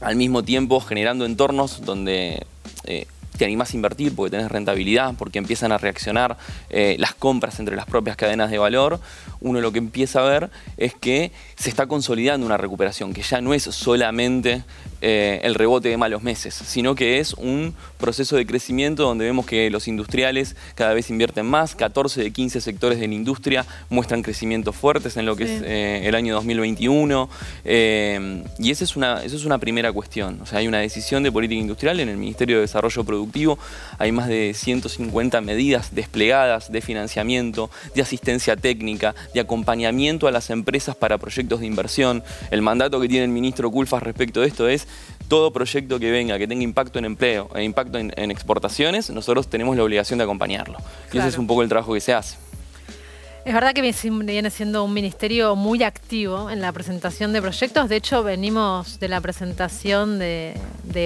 al 0.00 0.14
mismo 0.14 0.44
tiempo 0.44 0.80
generando 0.80 1.26
entornos 1.26 1.84
donde 1.84 2.46
eh, 2.86 3.06
te 3.36 3.44
animás 3.44 3.72
a 3.72 3.76
invertir 3.76 4.14
porque 4.14 4.30
tenés 4.30 4.50
rentabilidad, 4.50 5.14
porque 5.18 5.38
empiezan 5.38 5.72
a 5.72 5.78
reaccionar 5.78 6.36
eh, 6.70 6.96
las 6.98 7.14
compras 7.14 7.58
entre 7.58 7.76
las 7.76 7.86
propias 7.86 8.16
cadenas 8.16 8.50
de 8.50 8.58
valor, 8.58 9.00
uno 9.40 9.60
lo 9.60 9.72
que 9.72 9.78
empieza 9.78 10.20
a 10.20 10.22
ver 10.24 10.50
es 10.76 10.94
que 10.94 11.32
se 11.64 11.70
está 11.70 11.86
consolidando 11.86 12.44
una 12.44 12.58
recuperación, 12.58 13.14
que 13.14 13.22
ya 13.22 13.40
no 13.40 13.54
es 13.54 13.62
solamente 13.62 14.64
eh, 15.00 15.40
el 15.44 15.54
rebote 15.54 15.88
de 15.88 15.96
malos 15.96 16.22
meses, 16.22 16.52
sino 16.52 16.94
que 16.94 17.20
es 17.20 17.32
un 17.32 17.74
proceso 17.96 18.36
de 18.36 18.44
crecimiento 18.44 19.04
donde 19.04 19.24
vemos 19.24 19.46
que 19.46 19.70
los 19.70 19.88
industriales 19.88 20.56
cada 20.74 20.92
vez 20.92 21.08
invierten 21.08 21.46
más, 21.46 21.74
14 21.74 22.22
de 22.22 22.32
15 22.32 22.60
sectores 22.60 23.00
de 23.00 23.08
la 23.08 23.14
industria 23.14 23.64
muestran 23.88 24.22
crecimientos 24.22 24.76
fuertes 24.76 25.16
en 25.16 25.24
lo 25.24 25.36
que 25.36 25.46
Sí. 25.46 25.52
es 25.54 25.62
eh, 25.64 26.02
el 26.04 26.14
año 26.14 26.34
2021, 26.34 27.30
eh, 27.64 28.44
y 28.58 28.70
esa 28.70 28.84
es, 28.84 28.94
una, 28.94 29.22
eso 29.24 29.36
es 29.36 29.46
una 29.46 29.56
primera 29.56 29.90
cuestión, 29.90 30.40
o 30.42 30.46
sea, 30.46 30.58
hay 30.58 30.68
una 30.68 30.80
decisión 30.80 31.22
de 31.22 31.32
política 31.32 31.60
industrial 31.62 31.98
en 31.98 32.10
el 32.10 32.18
Ministerio 32.18 32.56
de 32.56 32.62
Desarrollo 32.62 33.04
Productivo, 33.04 33.58
hay 33.98 34.12
más 34.12 34.28
de 34.28 34.52
150 34.54 35.40
medidas 35.40 35.94
desplegadas 35.94 36.70
de 36.70 36.82
financiamiento, 36.82 37.70
de 37.94 38.02
asistencia 38.02 38.54
técnica, 38.54 39.14
de 39.32 39.40
acompañamiento 39.40 40.28
a 40.28 40.30
las 40.30 40.50
empresas 40.50 40.94
para 40.94 41.16
proyectos 41.16 41.53
de 41.60 41.66
inversión. 41.66 42.22
El 42.50 42.62
mandato 42.62 43.00
que 43.00 43.08
tiene 43.08 43.24
el 43.24 43.30
ministro 43.30 43.70
Culfas 43.70 44.02
respecto 44.02 44.40
de 44.40 44.48
esto 44.48 44.68
es 44.68 44.86
todo 45.28 45.52
proyecto 45.52 45.98
que 45.98 46.10
venga, 46.10 46.38
que 46.38 46.46
tenga 46.46 46.62
impacto 46.62 46.98
en 46.98 47.06
empleo 47.06 47.50
e 47.54 47.62
impacto 47.64 47.98
en, 47.98 48.12
en 48.16 48.30
exportaciones, 48.30 49.10
nosotros 49.10 49.48
tenemos 49.48 49.76
la 49.76 49.82
obligación 49.82 50.18
de 50.18 50.24
acompañarlo. 50.24 50.78
Y 51.12 51.18
ese 51.18 51.28
es 51.28 51.38
un 51.38 51.46
poco 51.46 51.62
el 51.62 51.68
trabajo 51.68 51.94
que 51.94 52.00
se 52.00 52.12
hace. 52.12 52.36
Es 53.44 53.52
verdad 53.52 53.74
que 53.74 53.82
viene 53.82 54.50
siendo 54.50 54.84
un 54.84 54.94
ministerio 54.94 55.54
muy 55.54 55.82
activo 55.82 56.48
en 56.48 56.62
la 56.62 56.72
presentación 56.72 57.34
de 57.34 57.42
proyectos. 57.42 57.90
De 57.90 57.96
hecho, 57.96 58.22
venimos 58.22 58.98
de 59.00 59.08
la 59.08 59.20
presentación 59.20 60.18
de, 60.18 60.54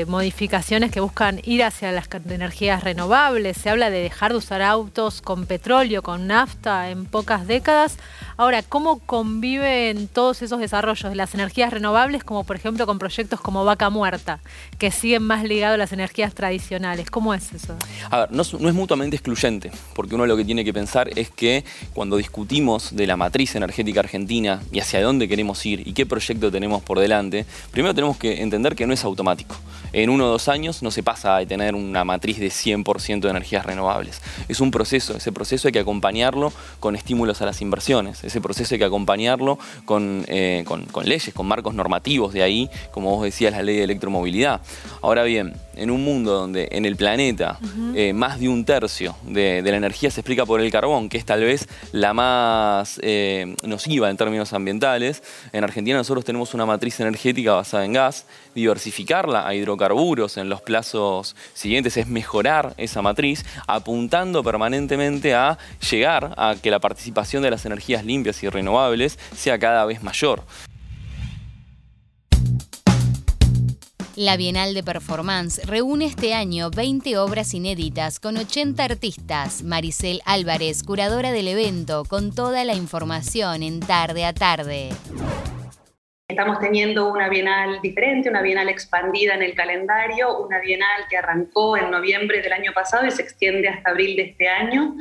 modificaciones 0.07 0.92
que 0.92 1.01
buscan 1.01 1.40
ir 1.42 1.64
hacia 1.64 1.90
las 1.90 2.09
energías 2.31 2.85
renovables. 2.85 3.57
Se 3.57 3.70
habla 3.70 3.90
de 3.90 4.01
dejar 4.01 4.33
de 4.33 4.38
usar 4.38 4.62
autos 4.62 5.20
con 5.20 5.46
petróleo, 5.46 6.03
con 6.03 6.29
nafta 6.29 6.90
en 6.90 7.07
pocas 7.07 7.46
décadas. 7.48 7.96
Ahora, 8.37 8.62
¿cómo 8.62 9.01
conviven 9.01 10.07
todos 10.07 10.42
esos 10.42 10.61
desarrollos 10.61 11.11
de 11.11 11.16
las 11.16 11.35
energías 11.35 11.72
renovables, 11.72 12.22
como 12.22 12.44
por 12.44 12.55
ejemplo 12.55 12.87
con 12.87 13.01
proyectos 13.01 13.40
como 13.40 13.64
Vaca 13.64 13.90
Muerta, 13.90 14.38
que 14.79 14.92
siguen 14.92 15.24
más 15.24 15.42
ligados 15.42 15.74
a 15.74 15.79
las 15.79 15.92
energías 15.92 16.35
tradicionales? 16.35 17.11
¿Cómo 17.11 17.35
es 17.35 17.53
eso? 17.53 17.74
A 18.11 18.20
ver, 18.20 18.31
no 18.31 18.42
es 18.42 18.74
mutuamente 18.74 19.16
excluyente, 19.16 19.72
porque 19.94 20.14
uno 20.14 20.27
lo 20.27 20.37
que 20.37 20.44
tiene 20.44 20.64
que 20.64 20.72
pensar 20.72 21.09
es 21.18 21.31
que 21.31 21.64
cuando 21.94 22.16
discutimos 22.29 22.95
de 22.95 23.07
la 23.07 23.17
matriz 23.17 23.57
energética 23.57 24.01
argentina 24.01 24.61
y 24.71 24.81
hacia 24.81 25.03
dónde 25.03 25.27
queremos 25.29 25.64
ir 25.64 25.83
y 25.88 25.95
qué 25.95 26.05
proyecto 26.05 26.51
tenemos 26.53 26.83
por 26.83 26.99
delante, 27.01 27.47
primero 27.71 27.95
tenemos 27.95 28.19
que 28.19 28.43
entender 28.43 28.77
que 28.77 28.87
no 28.87 28.93
es 28.93 29.03
automático. 29.03 29.57
En 29.95 30.11
uno 30.11 30.27
o 30.27 30.29
dos 30.29 30.49
años 30.49 30.83
no 30.83 30.91
se 30.91 31.03
pasa 31.03 31.38
a 31.38 31.47
tener 31.47 31.75
una 31.75 32.05
matriz 32.05 32.38
de 32.38 32.49
100% 32.49 33.21
de 33.21 33.31
energías 33.31 33.64
renovables. 33.64 34.21
Es 34.47 34.61
un 34.61 34.71
proceso, 34.71 35.17
ese 35.17 35.33
proceso 35.33 35.69
hay 35.69 35.73
que 35.73 35.79
acompañarlo 35.79 36.53
con 36.81 36.95
estímulos 36.97 37.41
a 37.41 37.47
las 37.47 37.62
inversiones, 37.62 38.23
ese 38.23 38.43
proceso 38.43 38.75
hay 38.75 38.79
que 38.79 38.85
acompañarlo 38.85 39.59
con, 39.87 40.27
eh, 40.29 40.64
con- 40.67 40.85
con 40.85 41.09
leyes, 41.09 41.33
con 41.33 41.47
marcos 41.47 41.75
normativos, 41.75 42.35
de 42.35 42.43
ahí, 42.43 42.69
como 42.91 43.17
vos 43.17 43.25
decías, 43.25 43.53
la 43.53 43.62
ley 43.62 43.77
de 43.79 43.85
electromovilidad. 43.85 44.61
Ahora 45.01 45.23
bien, 45.23 45.55
en 45.79 45.91
un 45.91 46.05
mundo 46.05 46.33
donde 46.33 46.69
en 46.73 46.85
el 46.85 46.97
planeta 46.97 47.59
eh, 47.95 48.12
más 48.12 48.41
de 48.41 48.49
un 48.49 48.64
tercio 48.64 49.17
de, 49.23 49.62
de 49.62 49.71
la 49.71 49.77
energía 49.77 50.11
se 50.11 50.21
explica 50.21 50.45
por 50.45 50.61
el 50.61 50.71
carbón, 50.71 51.09
que 51.09 51.17
es 51.17 51.25
tal 51.25 51.43
vez 51.43 51.69
la 51.93 52.12
más 52.12 52.99
eh, 53.03 53.57
nociva 53.62 54.11
en 54.11 54.17
términos 54.17 54.53
ambientales, 54.53 55.23
en 55.53 55.64
Argentina 55.64 55.97
nosotros 55.97 56.25
tenemos 56.25 56.55
una 56.55 56.67
matriz 56.67 56.99
energética 57.01 57.55
basada 57.55 57.85
en 57.85 57.93
gas, 57.93 58.27
diversificarla 58.55 59.47
a 59.47 59.55
hidrocarburos 59.55 60.37
en 60.37 60.49
los 60.49 60.61
plazos 60.61 61.37
siguientes 61.55 61.97
es 61.97 62.07
mejorar 62.07 62.75
esa 62.77 63.03
matriz, 63.03 63.45
apuntando 63.67 64.43
permanentemente 64.43 65.35
a 65.35 65.59
llegar 65.91 66.35
a 66.37 66.57
que 66.61 66.71
la 66.71 66.81
participación 66.81 67.43
de 67.43 67.51
las 67.51 67.64
energías 67.64 68.05
limpias 68.05 68.43
y 68.43 68.49
renovables 68.49 69.19
sea 69.35 69.59
cada 69.59 69.85
vez 69.85 70.03
mayor. 70.03 70.43
La 74.18 74.37
Bienal 74.37 74.74
de 74.74 74.83
Performance 74.83 75.64
reúne 75.64 76.07
este 76.07 76.35
año 76.35 76.70
20 76.70 77.18
obras 77.18 77.54
inéditas 77.54 78.18
con 78.18 78.37
80 78.37 78.83
artistas. 78.83 79.62
Maricel 79.62 80.22
Álvarez, 80.24 80.83
curadora 80.83 81.31
del 81.31 81.46
evento, 81.46 82.02
con 82.04 82.35
toda 82.35 82.64
la 82.64 82.74
información 82.74 83.62
en 83.62 83.78
tarde 83.78 84.24
a 84.24 84.33
tarde. 84.33 84.90
Estamos 86.31 86.59
teniendo 86.59 87.11
una 87.11 87.31
bienal 87.31 87.81
diferente, 87.81 88.29
una 88.29 88.43
bienal 88.43 88.69
expandida 88.69 89.33
en 89.33 89.41
el 89.41 89.55
calendario, 89.55 90.37
una 90.41 90.61
bienal 90.61 91.07
que 91.09 91.17
arrancó 91.17 91.79
en 91.79 91.91
noviembre 91.91 92.43
del 92.43 92.53
año 92.53 92.71
pasado 92.75 93.07
y 93.07 93.11
se 93.11 93.23
extiende 93.23 93.67
hasta 93.67 93.88
abril 93.88 94.14
de 94.14 94.23
este 94.25 94.47
año. 94.47 94.95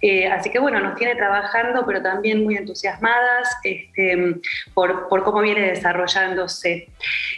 Eh, 0.00 0.26
así 0.26 0.50
que 0.50 0.58
bueno, 0.58 0.80
nos 0.80 0.96
tiene 0.96 1.14
trabajando, 1.14 1.86
pero 1.86 2.02
también 2.02 2.42
muy 2.42 2.56
entusiasmadas 2.56 3.56
este, 3.62 4.40
por, 4.74 5.06
por 5.06 5.22
cómo 5.22 5.42
viene 5.42 5.60
desarrollándose. 5.60 6.88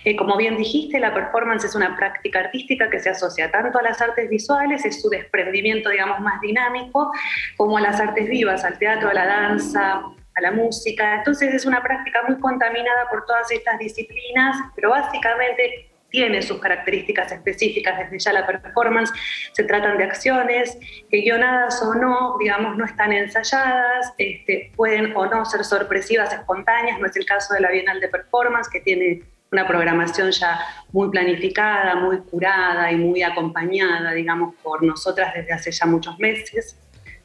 Eh, 0.06 0.16
como 0.16 0.38
bien 0.38 0.56
dijiste, 0.56 0.98
la 0.98 1.12
performance 1.12 1.66
es 1.66 1.74
una 1.74 1.94
práctica 1.94 2.38
artística 2.38 2.88
que 2.88 3.00
se 3.00 3.10
asocia 3.10 3.50
tanto 3.50 3.78
a 3.78 3.82
las 3.82 4.00
artes 4.00 4.30
visuales, 4.30 4.86
es 4.86 5.02
su 5.02 5.10
desprendimiento, 5.10 5.90
digamos, 5.90 6.20
más 6.20 6.40
dinámico, 6.40 7.12
como 7.58 7.76
a 7.76 7.82
las 7.82 8.00
artes 8.00 8.30
vivas, 8.30 8.64
al 8.64 8.78
teatro, 8.78 9.10
a 9.10 9.14
la 9.14 9.26
danza, 9.26 10.15
a 10.36 10.40
la 10.40 10.52
música. 10.52 11.16
Entonces 11.16 11.52
es 11.54 11.66
una 11.66 11.82
práctica 11.82 12.22
muy 12.28 12.38
contaminada 12.38 13.08
por 13.10 13.24
todas 13.26 13.50
estas 13.50 13.78
disciplinas, 13.78 14.56
pero 14.74 14.90
básicamente 14.90 15.90
tiene 16.10 16.40
sus 16.42 16.60
características 16.60 17.32
específicas 17.32 17.98
desde 17.98 18.18
ya 18.18 18.32
la 18.32 18.46
performance. 18.46 19.12
Se 19.52 19.64
tratan 19.64 19.98
de 19.98 20.04
acciones 20.04 20.78
que 21.10 21.18
guionadas 21.18 21.82
o 21.82 21.94
no, 21.94 22.36
digamos, 22.38 22.76
no 22.76 22.84
están 22.84 23.12
ensayadas, 23.12 24.12
este, 24.18 24.72
pueden 24.76 25.16
o 25.16 25.26
no 25.26 25.44
ser 25.44 25.64
sorpresivas, 25.64 26.32
espontáneas, 26.32 27.00
no 27.00 27.06
es 27.06 27.16
el 27.16 27.26
caso 27.26 27.54
de 27.54 27.60
la 27.60 27.70
Bienal 27.70 28.00
de 28.00 28.08
Performance, 28.08 28.68
que 28.70 28.80
tiene 28.80 29.22
una 29.52 29.66
programación 29.66 30.30
ya 30.30 30.58
muy 30.92 31.10
planificada, 31.10 31.94
muy 31.96 32.18
curada 32.18 32.90
y 32.90 32.96
muy 32.96 33.22
acompañada, 33.22 34.12
digamos, 34.12 34.54
por 34.62 34.82
nosotras 34.82 35.34
desde 35.34 35.52
hace 35.52 35.70
ya 35.70 35.86
muchos 35.86 36.18
meses 36.18 36.76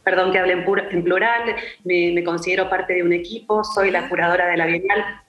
perdón 0.03 0.31
que 0.31 0.39
hable 0.39 0.53
en, 0.53 0.65
pur- 0.65 0.87
en 0.91 1.03
plural, 1.03 1.55
me, 1.83 2.11
me 2.13 2.23
considero 2.23 2.69
parte 2.69 2.93
de 2.93 3.03
un 3.03 3.13
equipo, 3.13 3.63
soy 3.63 3.91
la 3.91 4.07
curadora 4.09 4.47
de 4.47 4.57
la 4.57 4.65
Bienal 4.65 5.21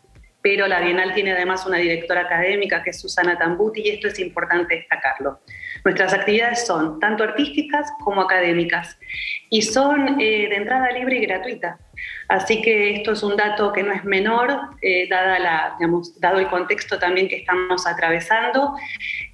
pero 0.42 0.66
la 0.66 0.81
Bienal 0.81 1.14
tiene 1.14 1.33
además 1.33 1.64
una 1.66 1.78
directora 1.78 2.22
académica 2.22 2.83
que 2.83 2.90
es 2.90 3.00
Susana 3.00 3.38
Tambuti 3.38 3.81
y 3.83 3.90
esto 3.90 4.09
es 4.09 4.18
importante 4.18 4.74
destacarlo. 4.74 5.40
Nuestras 5.85 6.12
actividades 6.12 6.66
son 6.66 6.98
tanto 7.00 7.24
artísticas 7.24 7.92
como 8.05 8.22
académicas 8.22 8.98
y 9.50 9.62
son 9.62 10.20
eh, 10.20 10.48
de 10.48 10.57
entrada 10.57 10.90
libre 10.90 11.18
y 11.18 11.26
gratuita. 11.26 11.78
Así 12.28 12.62
que 12.62 12.96
esto 12.96 13.12
es 13.12 13.22
un 13.22 13.37
dato 13.37 13.72
que 13.72 13.83
no 13.83 13.92
es 13.92 14.05
menor, 14.05 14.50
eh, 14.81 15.09
dada 15.09 15.38
la, 15.38 15.76
dado 16.18 16.38
el 16.38 16.48
contexto 16.48 16.98
también 16.98 17.28
que 17.28 17.37
estamos 17.37 17.87
atravesando. 17.87 18.74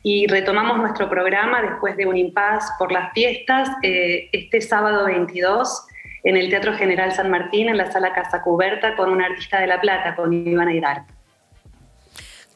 Y 0.02 0.26
retomamos 0.26 0.78
nuestro 0.78 1.08
programa 1.08 1.62
después 1.62 1.96
de 1.96 2.06
un 2.06 2.16
impas 2.16 2.70
por 2.78 2.92
las 2.92 3.12
fiestas 3.12 3.70
eh, 3.82 4.28
este 4.32 4.60
sábado 4.60 5.06
22 5.06 5.87
en 6.22 6.36
el 6.36 6.48
Teatro 6.50 6.74
General 6.74 7.12
San 7.12 7.30
Martín, 7.30 7.68
en 7.68 7.76
la 7.76 7.90
sala 7.90 8.12
Casa 8.12 8.42
Cuberta, 8.42 8.96
con 8.96 9.10
un 9.10 9.22
artista 9.22 9.60
de 9.60 9.66
La 9.66 9.80
Plata, 9.80 10.14
con 10.16 10.32
Iván 10.32 10.68
Aidar. 10.68 11.17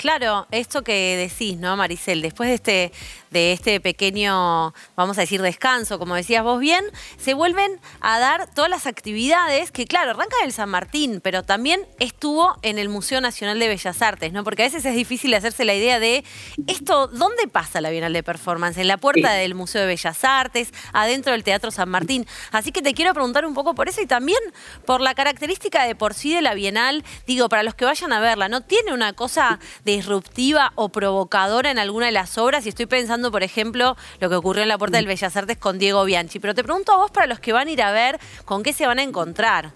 Claro, 0.02 0.48
esto 0.50 0.82
que 0.82 1.16
decís, 1.16 1.58
¿no, 1.58 1.76
Maricel? 1.76 2.22
Después 2.22 2.48
de 2.48 2.54
este, 2.56 2.92
de 3.30 3.52
este 3.52 3.78
pequeño, 3.78 4.74
vamos 4.96 5.16
a 5.16 5.20
decir, 5.20 5.40
descanso, 5.40 6.00
como 6.00 6.16
decías 6.16 6.42
vos 6.42 6.58
bien, 6.58 6.84
se 7.18 7.34
vuelven 7.34 7.80
a 8.00 8.18
dar 8.18 8.52
todas 8.52 8.68
las 8.68 8.88
actividades 8.88 9.70
que, 9.70 9.86
claro, 9.86 10.10
arranca 10.10 10.34
del 10.42 10.52
San 10.52 10.70
Martín, 10.70 11.20
pero 11.22 11.44
también 11.44 11.86
estuvo 12.00 12.58
en 12.62 12.80
el 12.80 12.88
Museo 12.88 13.20
Nacional 13.20 13.60
de 13.60 13.68
Bellas 13.68 14.02
Artes, 14.02 14.32
¿no? 14.32 14.42
Porque 14.42 14.62
a 14.62 14.66
veces 14.66 14.84
es 14.84 14.96
difícil 14.96 15.32
hacerse 15.34 15.64
la 15.64 15.74
idea 15.74 16.00
de 16.00 16.24
esto, 16.66 17.06
¿dónde 17.06 17.46
pasa 17.46 17.80
la 17.80 17.90
Bienal 17.90 18.12
de 18.12 18.24
Performance? 18.24 18.78
En 18.78 18.88
la 18.88 18.96
puerta 18.96 19.30
del 19.34 19.54
Museo 19.54 19.82
de 19.82 19.86
Bellas 19.86 20.24
Artes, 20.24 20.72
adentro 20.92 21.30
del 21.30 21.44
Teatro 21.44 21.70
San 21.70 21.88
Martín. 21.88 22.26
Así 22.50 22.72
que 22.72 22.82
te 22.82 22.92
quiero 22.92 23.14
preguntar 23.14 23.46
un 23.46 23.54
poco 23.54 23.76
por 23.76 23.88
eso 23.88 24.02
y 24.02 24.06
también 24.06 24.40
por 24.84 25.00
la 25.00 25.14
característica 25.14 25.84
de 25.84 25.94
por 25.94 26.14
sí 26.14 26.34
de 26.34 26.42
la 26.42 26.54
Bienal, 26.54 27.04
digo, 27.24 27.48
para 27.48 27.62
los 27.62 27.76
que 27.76 27.84
vayan 27.84 28.12
a 28.12 28.18
verla, 28.18 28.48
¿no? 28.48 28.62
Tiene 28.62 28.92
una 28.92 29.12
cosa 29.12 29.60
de 29.84 29.91
disruptiva 29.96 30.72
o 30.74 30.88
provocadora 30.88 31.70
en 31.70 31.78
alguna 31.78 32.06
de 32.06 32.12
las 32.12 32.38
obras 32.38 32.66
y 32.66 32.70
estoy 32.70 32.86
pensando, 32.86 33.30
por 33.30 33.42
ejemplo, 33.42 33.96
lo 34.20 34.28
que 34.28 34.36
ocurrió 34.36 34.62
en 34.62 34.68
la 34.68 34.78
Puerta 34.78 34.96
del 34.96 35.06
Bellas 35.06 35.36
Artes 35.36 35.58
con 35.58 35.78
Diego 35.78 36.04
Bianchi. 36.04 36.38
Pero 36.40 36.54
te 36.54 36.64
pregunto 36.64 36.92
a 36.92 36.96
vos, 36.96 37.10
para 37.10 37.26
los 37.26 37.40
que 37.40 37.52
van 37.52 37.68
a 37.68 37.70
ir 37.70 37.82
a 37.82 37.92
ver, 37.92 38.18
¿con 38.44 38.62
qué 38.62 38.72
se 38.72 38.86
van 38.86 38.98
a 38.98 39.02
encontrar? 39.02 39.70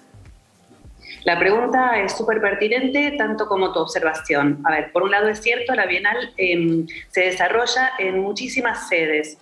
La 1.24 1.38
pregunta 1.38 1.98
es 2.00 2.16
súper 2.16 2.40
pertinente, 2.40 3.16
tanto 3.18 3.48
como 3.48 3.72
tu 3.72 3.80
observación. 3.80 4.60
A 4.64 4.70
ver, 4.70 4.92
por 4.92 5.02
un 5.02 5.10
lado 5.10 5.28
es 5.28 5.40
cierto, 5.40 5.74
la 5.74 5.86
Bienal 5.86 6.32
em, 6.36 6.86
se 7.10 7.22
desarrolla 7.22 7.92
en 7.98 8.20
muchísimas 8.20 8.88
sedes. 8.88 9.36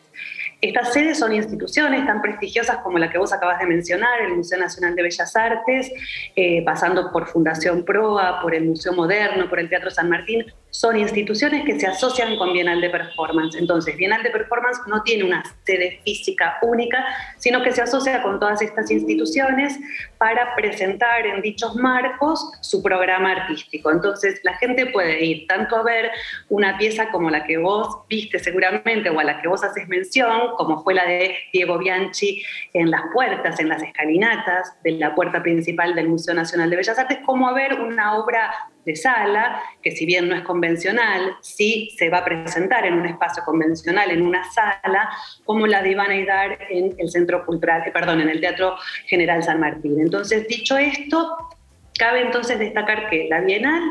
Estas 0.63 0.95
sedes 0.95 1.19
son 1.19 1.35
instituciones 1.35 2.07
tan 2.07 2.23
prestigiosas 2.23 2.79
como 2.79 2.99
la 2.99 3.11
que 3.11 3.19
vos 3.19 3.35
acabas 3.35 3.59
de 3.59 3.67
mencionar, 3.67 4.23
el 4.23 4.35
Museo 4.35 4.59
Nacional 4.59 4.95
de 4.95 5.03
Bellas 5.03 5.37
Artes, 5.37 5.93
eh, 6.35 6.65
pasando 6.65 7.13
por 7.13 7.27
Fundación 7.27 7.85
Proa, 7.85 8.41
por 8.41 8.55
el 8.55 8.65
Museo 8.65 8.95
Moderno, 8.95 9.51
por 9.51 9.61
el 9.61 9.69
Teatro 9.69 9.91
San 9.91 10.09
Martín, 10.09 10.47
son 10.75 10.99
instituciones 10.99 11.65
que 11.65 11.79
se 11.79 11.87
asocian 11.87 12.37
con 12.37 12.53
Bienal 12.53 12.81
de 12.81 12.91
Performance. 12.91 13.57
Entonces, 13.57 13.97
Bienal 13.97 14.25
de 14.25 14.31
Performance 14.31 14.81
no 14.89 15.05
tiene 15.05 15.23
una 15.23 15.45
sede 15.65 16.01
física 16.05 16.59
única, 16.63 17.07
sino 17.39 17.63
que 17.63 17.71
se 17.71 17.83
asocia 17.83 18.21
con 18.25 18.41
todas 18.41 18.61
estas 18.61 18.91
instituciones 18.91 19.79
para 20.19 20.57
presentar 20.57 21.27
en 21.27 21.43
dichos 21.43 21.77
marcos 21.77 22.51
su 22.61 22.83
programa 22.83 23.31
artístico. 23.31 23.93
Entonces, 23.93 24.41
la 24.43 24.55
gente 24.55 24.87
puede 24.87 25.25
ir 25.25 25.47
tanto 25.47 25.77
a 25.77 25.85
ver 25.85 26.11
una 26.49 26.77
pieza 26.77 27.09
como 27.13 27.31
la 27.31 27.45
que 27.45 27.57
vos 27.57 28.01
viste 28.09 28.41
seguramente 28.41 29.11
o 29.11 29.21
a 29.21 29.25
la 29.25 29.41
que 29.41 29.47
vos 29.47 29.63
haces 29.63 29.87
mención, 29.87 30.57
como 30.57 30.83
fue 30.83 30.95
la 30.95 31.07
de 31.07 31.37
Diego 31.53 31.79
Bianchi 31.79 32.43
en 32.73 32.91
las 32.91 33.03
puertas, 33.13 33.61
en 33.61 33.69
las 33.69 33.81
escalinatas 33.81 34.75
de 34.83 34.91
la 34.91 35.15
puerta 35.15 35.41
principal 35.41 35.95
del 35.95 36.09
Museo 36.09 36.35
Nacional 36.35 36.69
de 36.69 36.77
Bellas 36.79 36.99
Artes, 36.99 37.19
como 37.25 37.49
a 37.49 37.53
ver 37.53 37.75
una 37.75 38.19
obra 38.19 38.53
de 38.85 38.97
sala, 38.97 39.63
que 39.83 39.91
si 39.91 40.07
bien 40.07 40.29
no 40.29 40.35
es 40.35 40.43
convencional, 40.43 41.37
sí 41.41 41.95
se 41.97 42.11
va 42.11 42.19
a 42.19 42.25
presentar 42.25 42.87
en 42.87 42.95
un 42.95 43.07
espacio 43.07 43.43
convencional, 43.45 44.11
en 44.11 44.23
una 44.23 44.45
sala, 44.53 45.11
como 45.45 45.67
la 45.67 45.83
de 45.83 45.91
Iván 45.91 46.11
Aidar 46.11 46.59
en 46.71 46.95
el 46.99 47.11
Centro 47.11 47.45
Cultural, 47.47 47.83
eh, 47.87 47.91
perdón, 47.93 48.21
en 48.21 48.29
el 48.29 48.41
Teatro 48.41 48.77
General 49.07 49.43
San 49.43 49.61
Martín. 49.61 50.01
Entonces, 50.01 50.47
dicho 50.49 50.77
esto, 50.77 51.37
cabe 51.99 52.23
entonces 52.23 52.59
destacar 52.59 53.09
que 53.09 53.29
la 53.29 53.41
Bienal 53.41 53.83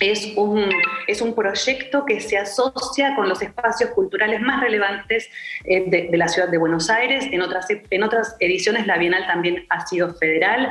es 0.00 0.32
un, 0.36 0.70
es 1.06 1.20
un 1.20 1.34
proyecto 1.34 2.04
que 2.04 2.20
se 2.20 2.38
asocia 2.38 3.14
con 3.16 3.28
los 3.28 3.42
espacios 3.42 3.90
culturales 3.90 4.40
más 4.40 4.60
relevantes 4.60 5.28
eh, 5.64 5.84
de, 5.88 6.08
de, 6.10 6.16
la 6.16 6.28
ciudad 6.28 6.48
de 6.48 6.58
Buenos 6.58 6.88
Aires. 6.88 7.26
En 7.32 7.42
otras, 7.42 7.66
en 7.68 8.02
otras 8.02 8.36
ediciones 8.38 8.86
la 8.86 8.96
Bienal 8.96 9.26
también 9.26 9.66
ha 9.68 9.86
sido 9.86 10.14
federal. 10.14 10.70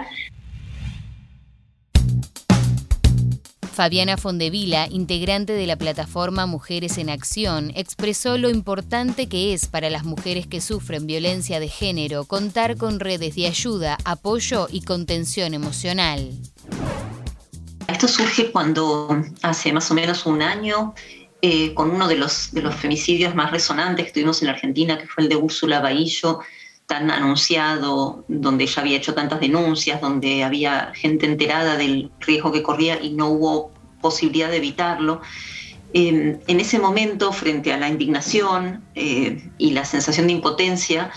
Fabiana 3.78 4.18
Fondevila, 4.18 4.88
integrante 4.90 5.54
de 5.54 5.68
la 5.68 5.76
plataforma 5.76 6.48
Mujeres 6.48 6.98
en 6.98 7.12
Acción, 7.12 7.72
expresó 7.76 8.40
lo 8.40 8.50
importante 8.50 9.30
que 9.30 9.54
es 9.54 9.68
para 9.68 9.92
las 9.92 10.04
mujeres 10.04 10.48
que 10.48 10.62
sufren 10.62 11.06
violencia 11.06 11.60
de 11.60 11.68
género 11.70 12.26
contar 12.26 12.78
con 12.78 13.00
redes 13.00 13.36
de 13.36 13.46
ayuda, 13.46 14.00
apoyo 14.04 14.68
y 14.72 14.82
contención 14.82 15.54
emocional. 15.54 16.32
Esto 17.88 18.08
surge 18.08 18.52
cuando 18.52 19.24
hace 19.44 19.72
más 19.72 19.92
o 19.92 19.94
menos 19.94 20.26
un 20.26 20.42
año, 20.42 20.96
eh, 21.44 21.76
con 21.76 21.92
uno 21.92 22.08
de 22.08 22.16
los, 22.16 22.52
de 22.54 22.64
los 22.64 22.74
femicidios 22.74 23.36
más 23.36 23.52
resonantes 23.52 24.08
que 24.08 24.12
tuvimos 24.12 24.42
en 24.42 24.48
la 24.48 24.54
Argentina, 24.54 24.98
que 24.98 25.06
fue 25.06 25.22
el 25.22 25.30
de 25.30 25.36
Úrsula 25.36 25.82
Bahillo, 25.82 26.40
tan 26.88 27.12
anunciado, 27.12 28.24
donde 28.30 28.64
ella 28.64 28.82
había 28.82 28.98
hecho 28.98 29.14
tantas 29.14 29.42
denuncias, 29.42 30.00
donde 30.00 30.44
había 30.44 30.94
gente 30.96 31.26
enterada 31.26 31.76
del 31.76 32.10
riesgo 32.22 32.52
que 32.52 32.64
corría 32.64 33.02
y 33.02 33.12
no 33.12 33.28
hubo 33.28 33.72
posibilidad 34.02 34.50
de 34.50 34.58
evitarlo. 34.58 35.22
Eh, 35.94 36.40
en 36.48 36.60
ese 36.60 36.80
momento, 36.80 37.34
frente 37.34 37.74
a 37.74 37.78
la 37.78 37.90
indignación 37.90 38.86
eh, 38.96 39.50
y 39.58 39.72
la 39.72 39.84
sensación 39.84 40.28
de 40.28 40.34
impotencia, 40.34 41.12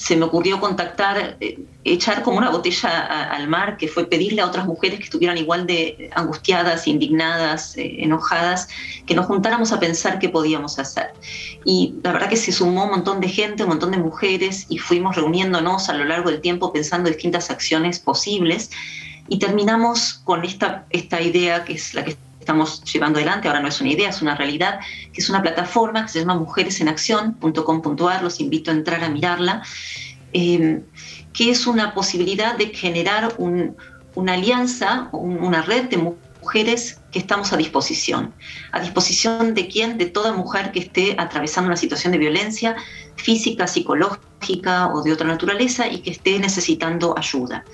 se 0.00 0.16
me 0.16 0.24
ocurrió 0.24 0.60
contactar, 0.60 1.36
eh, 1.40 1.58
echar 1.84 2.22
como 2.22 2.38
una 2.38 2.48
botella 2.48 2.88
al 3.34 3.48
mar, 3.48 3.76
que 3.76 3.86
fue 3.86 4.06
pedirle 4.06 4.40
a 4.40 4.46
otras 4.46 4.64
mujeres 4.64 4.98
que 4.98 5.04
estuvieran 5.04 5.36
igual 5.36 5.66
de 5.66 6.10
angustiadas, 6.14 6.88
indignadas, 6.88 7.76
eh, 7.76 7.96
enojadas, 7.98 8.68
que 9.04 9.14
nos 9.14 9.26
juntáramos 9.26 9.72
a 9.72 9.78
pensar 9.78 10.18
qué 10.18 10.30
podíamos 10.30 10.78
hacer. 10.78 11.12
Y 11.66 11.96
la 12.02 12.12
verdad 12.12 12.30
que 12.30 12.38
se 12.38 12.50
sumó 12.50 12.84
un 12.84 12.92
montón 12.92 13.20
de 13.20 13.28
gente, 13.28 13.62
un 13.64 13.68
montón 13.68 13.90
de 13.90 13.98
mujeres, 13.98 14.64
y 14.70 14.78
fuimos 14.78 15.16
reuniéndonos 15.16 15.90
a 15.90 15.92
lo 15.92 16.06
largo 16.06 16.30
del 16.30 16.40
tiempo 16.40 16.72
pensando 16.72 17.10
distintas 17.10 17.50
acciones 17.50 17.98
posibles, 17.98 18.70
y 19.28 19.38
terminamos 19.38 20.14
con 20.24 20.46
esta, 20.46 20.86
esta 20.88 21.20
idea 21.20 21.66
que 21.66 21.74
es 21.74 21.92
la 21.92 22.06
que 22.06 22.16
estamos 22.50 22.82
llevando 22.82 23.18
adelante, 23.20 23.46
ahora 23.46 23.60
no 23.60 23.68
es 23.68 23.80
una 23.80 23.90
idea, 23.90 24.08
es 24.08 24.22
una 24.22 24.34
realidad, 24.34 24.80
que 25.12 25.20
es 25.20 25.28
una 25.30 25.40
plataforma 25.40 26.02
que 26.02 26.08
se 26.08 26.18
llama 26.18 26.34
mujeresenacción.com.ar, 26.34 28.22
los 28.24 28.40
invito 28.40 28.72
a 28.72 28.74
entrar 28.74 29.04
a 29.04 29.08
mirarla, 29.08 29.62
eh, 30.32 30.82
que 31.32 31.50
es 31.50 31.68
una 31.68 31.94
posibilidad 31.94 32.56
de 32.56 32.66
generar 32.74 33.36
una 33.38 34.32
alianza, 34.32 35.08
una 35.12 35.62
red 35.62 35.84
de 35.90 35.98
mujeres 36.40 37.00
que 37.12 37.20
estamos 37.20 37.52
a 37.52 37.56
disposición. 37.56 38.34
¿A 38.72 38.80
disposición 38.80 39.54
de 39.54 39.68
quién? 39.68 39.96
De 39.96 40.06
toda 40.06 40.32
mujer 40.32 40.72
que 40.72 40.80
esté 40.80 41.14
atravesando 41.18 41.68
una 41.68 41.76
situación 41.76 42.10
de 42.10 42.18
violencia 42.18 42.74
física, 43.20 43.66
psicológica 43.66 44.88
o 44.92 45.02
de 45.02 45.12
otra 45.12 45.26
naturaleza 45.26 45.86
y 45.86 45.98
que 46.00 46.10
esté 46.10 46.38
necesitando 46.38 47.14
ayuda. 47.16 47.64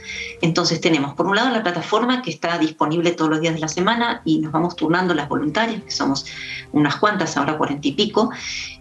Entonces 0.40 0.80
tenemos 0.80 1.14
por 1.14 1.26
un 1.26 1.36
lado 1.36 1.50
la 1.50 1.62
plataforma 1.62 2.22
que 2.22 2.30
está 2.30 2.58
disponible 2.58 3.12
todos 3.12 3.30
los 3.30 3.40
días 3.40 3.54
de 3.54 3.60
la 3.60 3.68
semana 3.68 4.22
y 4.24 4.38
nos 4.38 4.52
vamos 4.52 4.76
turnando 4.76 5.14
las 5.14 5.28
voluntarias, 5.28 5.82
que 5.82 5.90
somos 5.90 6.26
unas 6.72 6.96
cuantas, 6.96 7.36
ahora 7.36 7.56
cuarenta 7.56 7.88
y 7.88 7.92
pico, 7.92 8.30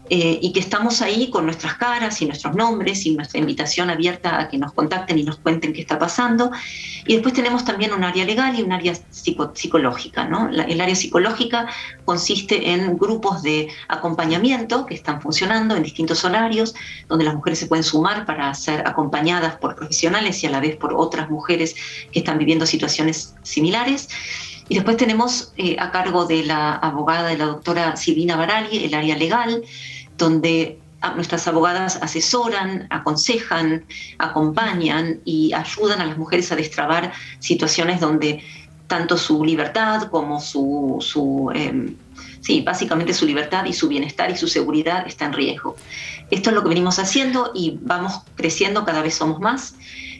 eh, 0.08 0.38
y 0.39 0.54
que 0.54 0.60
estamos 0.60 1.02
ahí 1.02 1.32
con 1.32 1.46
nuestras 1.46 1.76
caras 1.76 2.22
y 2.22 2.28
nuestros 2.28 2.56
nombres 2.56 3.06
y 3.08 3.15
nuestra 3.15 3.39
invitación 3.39 3.89
abierta 3.89 4.39
a 4.39 4.48
que 4.48 4.58
nos 4.60 4.72
contacten 4.72 5.18
y 5.18 5.24
nos 5.24 5.38
cuenten 5.38 5.74
qué 5.74 5.82
está 5.82 5.98
pasando. 5.98 6.52
Y 7.08 7.13
después 7.13 7.34
tenemos 7.34 7.65
también 7.65 7.91
un 7.91 8.04
área 8.04 8.24
legal 8.24 8.58
y 8.58 8.62
un 8.62 8.72
área 8.72 8.94
psicológica. 9.10 10.26
¿no? 10.26 10.50
el 10.50 10.80
área 10.80 10.96
psicológica 10.96 11.68
consiste 12.06 12.72
en 12.72 12.98
grupos 12.98 13.41
de 13.41 13.70
acompañamiento 13.88 14.86
que 14.86 14.94
están 14.94 15.22
funcionando 15.22 15.76
en 15.76 15.82
distintos 15.82 16.24
horarios, 16.24 16.76
donde 17.08 17.26
las 17.26 17.34
mujeres 17.34 17.60
se 17.60 17.68
pueden 17.68 17.84
sumar 17.84 18.26
para 18.26 18.54
ser 18.54 18.88
acompañadas 18.88 19.56
por 19.58 19.76
profesionales 19.76 20.44
y 20.44 20.48
a 20.48 20.52
la 20.52 20.60
vez 20.60 20.76
por 20.76 20.94
otras 20.94 21.30
mujeres 21.32 21.76
que 22.12 22.20
están 22.20 22.38
viviendo 22.38 22.68
situaciones 22.68 23.36
similares. 23.41 24.08
Y 24.68 24.76
después 24.76 24.98
tenemos 24.98 25.54
eh, 25.58 25.76
a 25.80 25.91
cargo 25.91 26.26
de 26.26 26.44
la 26.44 26.74
abogada, 26.74 27.30
de 27.30 27.38
la 27.38 27.46
doctora 27.46 27.96
Silvina 27.96 28.36
Barali, 28.36 28.84
el 28.86 28.94
área 28.96 29.15
legal, 29.15 29.63
donde 30.17 30.80
nuestras 31.15 31.47
abogadas 31.47 31.99
asesoran, 32.01 32.88
aconsejan, 32.89 33.86
acompañan 34.17 35.19
y 35.23 35.54
ayudan 35.54 36.01
a 36.01 36.06
las 36.06 36.17
mujeres 36.17 36.51
a 36.51 36.56
destrabar 36.56 37.13
situaciones 37.39 37.99
donde 37.99 38.43
tanto 38.88 39.17
su 39.17 39.43
libertad 39.43 40.10
como 40.10 40.39
su, 40.39 40.97
su 41.01 41.51
em, 41.54 41.95
sí, 42.41 42.62
básicamente 42.62 43.13
su 43.13 43.25
libertad 43.25 43.65
y 43.65 43.73
su 43.73 43.88
bienestar 43.88 44.30
y 44.32 44.38
su 44.38 44.47
seguridad 44.47 45.06
está 45.08 45.25
en 45.25 45.34
riesgo. 45.34 45.75
Esto 46.30 46.49
es 46.49 46.56
lo 46.56 46.63
que 46.63 46.69
venimos 46.69 46.99
haciendo 46.99 47.51
y 47.54 47.80
vamos 47.82 48.21
creciendo, 48.36 48.86
cada 48.86 49.01
vez 49.01 49.15
somos 49.15 49.39
más 49.39 49.75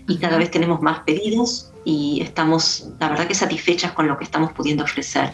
y 0.08 0.18
cada 0.18 0.38
vez 0.38 0.52
tenemos 0.52 0.82
más 0.82 1.00
pedidos 1.00 1.72
y 1.84 2.22
estamos, 2.22 2.88
la 3.00 3.10
verdad 3.10 3.28
que 3.28 3.36
satisfechas 3.36 3.92
con 3.92 4.08
lo 4.08 4.18
que 4.18 4.24
estamos 4.24 4.52
pudiendo 4.54 4.84
ofrecer. 4.84 5.34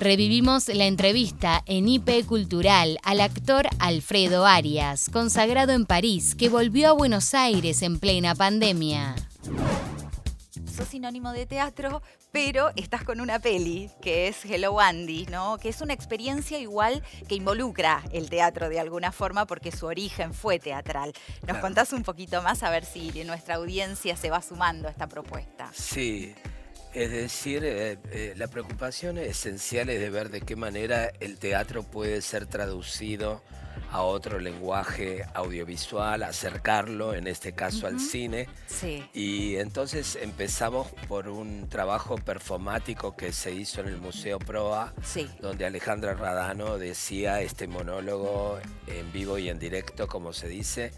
Revivimos 0.00 0.68
la 0.68 0.86
entrevista 0.86 1.64
en 1.66 1.88
IP 1.88 2.24
Cultural 2.24 3.00
al 3.02 3.20
actor 3.20 3.66
Alfredo 3.80 4.46
Arias, 4.46 5.10
consagrado 5.12 5.72
en 5.72 5.86
París, 5.86 6.36
que 6.36 6.48
volvió 6.48 6.90
a 6.90 6.92
Buenos 6.92 7.34
Aires 7.34 7.82
en 7.82 7.98
plena 7.98 8.36
pandemia. 8.36 9.16
Sos 10.72 10.86
sinónimo 10.86 11.32
de 11.32 11.46
teatro, 11.46 12.00
pero 12.30 12.70
estás 12.76 13.02
con 13.02 13.20
una 13.20 13.40
peli 13.40 13.90
que 14.00 14.28
es 14.28 14.44
Hello 14.44 14.78
Andy, 14.78 15.26
¿no? 15.32 15.58
Que 15.58 15.70
es 15.70 15.80
una 15.80 15.94
experiencia 15.94 16.60
igual 16.60 17.02
que 17.28 17.34
involucra 17.34 18.04
el 18.12 18.30
teatro 18.30 18.68
de 18.68 18.78
alguna 18.78 19.10
forma 19.10 19.46
porque 19.46 19.72
su 19.72 19.86
origen 19.86 20.32
fue 20.32 20.60
teatral. 20.60 21.12
¿Nos 21.44 21.58
contás 21.58 21.92
un 21.92 22.04
poquito 22.04 22.40
más 22.40 22.62
a 22.62 22.70
ver 22.70 22.84
si 22.84 23.10
nuestra 23.24 23.56
audiencia 23.56 24.16
se 24.16 24.30
va 24.30 24.42
sumando 24.42 24.86
a 24.86 24.92
esta 24.92 25.08
propuesta? 25.08 25.72
Sí. 25.74 26.36
Es 26.94 27.10
decir, 27.10 27.64
eh, 27.64 27.98
eh, 28.10 28.34
la 28.36 28.48
preocupación 28.48 29.18
esencial 29.18 29.90
es 29.90 30.00
de 30.00 30.10
ver 30.10 30.30
de 30.30 30.40
qué 30.40 30.56
manera 30.56 31.12
el 31.20 31.38
teatro 31.38 31.82
puede 31.82 32.22
ser 32.22 32.46
traducido 32.46 33.42
a 33.90 34.02
otro 34.02 34.38
lenguaje 34.38 35.24
audiovisual, 35.34 36.22
acercarlo, 36.22 37.14
en 37.14 37.26
este 37.26 37.52
caso 37.52 37.86
al 37.86 38.00
cine. 38.00 38.48
Sí. 38.66 39.08
Y 39.14 39.56
entonces 39.56 40.18
empezamos 40.20 40.88
por 41.08 41.28
un 41.28 41.68
trabajo 41.68 42.16
performático 42.16 43.16
que 43.16 43.32
se 43.32 43.52
hizo 43.52 43.80
en 43.80 43.88
el 43.88 43.98
Museo 43.98 44.38
Proa, 44.38 44.92
donde 45.40 45.66
Alejandra 45.66 46.14
Radano 46.14 46.78
decía 46.78 47.40
este 47.40 47.66
monólogo 47.66 48.58
en 48.86 49.10
vivo 49.12 49.38
y 49.38 49.48
en 49.48 49.58
directo, 49.58 50.06
como 50.06 50.32
se 50.32 50.48
dice. 50.48 50.92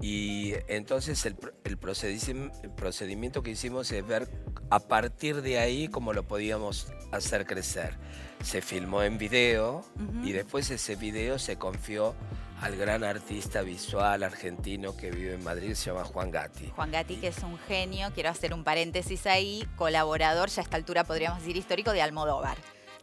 Y 0.00 0.52
entonces 0.68 1.24
el, 1.26 1.36
el 1.64 1.78
procedimiento 1.78 3.42
que 3.42 3.50
hicimos 3.50 3.90
es 3.90 4.06
ver 4.06 4.28
a 4.70 4.80
partir 4.80 5.42
de 5.42 5.58
ahí 5.58 5.88
cómo 5.88 6.12
lo 6.12 6.24
podíamos 6.24 6.92
hacer 7.12 7.46
crecer. 7.46 7.94
Se 8.42 8.60
filmó 8.60 9.02
en 9.02 9.16
video 9.18 9.84
y 10.22 10.32
después 10.32 10.70
ese 10.70 10.96
video 10.96 11.38
se 11.38 11.56
confió 11.56 12.14
al 12.60 12.76
gran 12.76 13.04
artista 13.04 13.62
visual 13.62 14.22
argentino 14.22 14.96
que 14.96 15.10
vive 15.10 15.34
en 15.34 15.44
Madrid, 15.44 15.74
se 15.74 15.90
llama 15.90 16.04
Juan 16.04 16.30
Gatti. 16.30 16.70
Juan 16.74 16.90
Gatti, 16.90 17.16
que 17.16 17.28
es 17.28 17.38
un 17.42 17.58
genio, 17.58 18.10
quiero 18.14 18.30
hacer 18.30 18.54
un 18.54 18.64
paréntesis 18.64 19.26
ahí, 19.26 19.66
colaborador, 19.76 20.48
ya 20.48 20.62
a 20.62 20.64
esta 20.64 20.76
altura 20.76 21.04
podríamos 21.04 21.40
decir 21.40 21.56
histórico, 21.56 21.92
de 21.92 22.02
Almodóvar. 22.02 22.56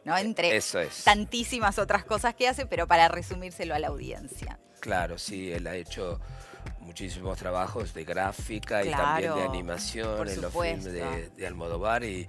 ¿no? 0.05 0.17
Entre 0.17 0.55
Eso 0.55 0.79
es. 0.79 1.03
tantísimas 1.03 1.79
otras 1.79 2.03
cosas 2.03 2.35
que 2.35 2.47
hace, 2.47 2.65
pero 2.65 2.87
para 2.87 3.07
resumírselo 3.07 3.73
a 3.75 3.79
la 3.79 3.87
audiencia. 3.87 4.59
Claro, 4.79 5.17
sí, 5.17 5.51
él 5.51 5.65
ha 5.67 5.75
hecho 5.75 6.19
muchísimos 6.93 7.39
trabajos 7.39 7.91
de 7.95 8.05
gráfica 8.05 8.85
y 8.85 8.91
también 8.91 9.33
de 9.33 9.41
animación 9.41 10.29
en 10.29 10.41
los 10.41 10.53
filmes 10.53 10.83
de, 10.83 11.31
de, 11.35 11.47
Almodóvar 11.47 12.03
y 12.03 12.27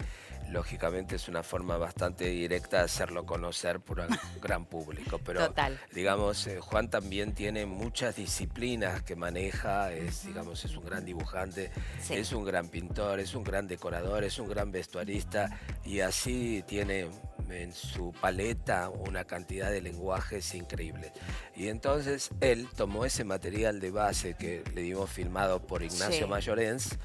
lógicamente 0.49 1.17
es 1.17 1.29
una 1.29 1.43
forma 1.43 1.77
bastante 1.77 2.25
directa 2.31 2.79
de 2.79 2.85
hacerlo 2.85 3.27
conocer 3.27 3.81
por 3.81 4.01
un 4.01 4.09
gran 4.41 4.65
público. 4.65 5.21
Pero 5.23 5.53
digamos, 5.93 6.47
eh, 6.47 6.61
Juan 6.61 6.89
también 6.89 7.35
tiene 7.35 7.67
muchas 7.67 8.17
disciplinas 8.17 9.03
que 9.03 9.17
maneja, 9.17 9.93
es, 9.93 10.25
digamos, 10.27 10.65
es 10.65 10.75
un 10.79 10.87
gran 10.87 11.05
dibujante, 11.05 11.71
es 12.09 12.33
un 12.33 12.47
gran 12.47 12.69
pintor, 12.69 13.21
es 13.21 13.35
un 13.35 13.45
gran 13.45 13.69
decorador, 13.69 14.25
es 14.25 14.39
un 14.39 14.49
gran 14.49 14.73
vestuarista 14.73 15.61
y 15.85 16.01
así 16.01 16.65
tiene 16.67 17.11
en 17.51 17.73
su 17.73 18.13
paleta 18.13 18.89
una 18.89 19.25
cantidad 19.25 19.71
de 19.71 19.81
lenguajes 19.81 20.55
increíbles. 20.55 21.13
Y 21.57 21.69
entonces 21.69 22.31
él 22.41 22.69
tomó 22.77 23.05
ese 23.05 23.25
material 23.25 23.81
de 23.81 23.91
base 23.91 24.35
que 24.35 24.63
le 24.75 24.83
dimos 24.83 25.11
filmado 25.11 25.67
por 25.67 25.83
Ignacio 25.83 26.29
Mayorens 26.29 26.99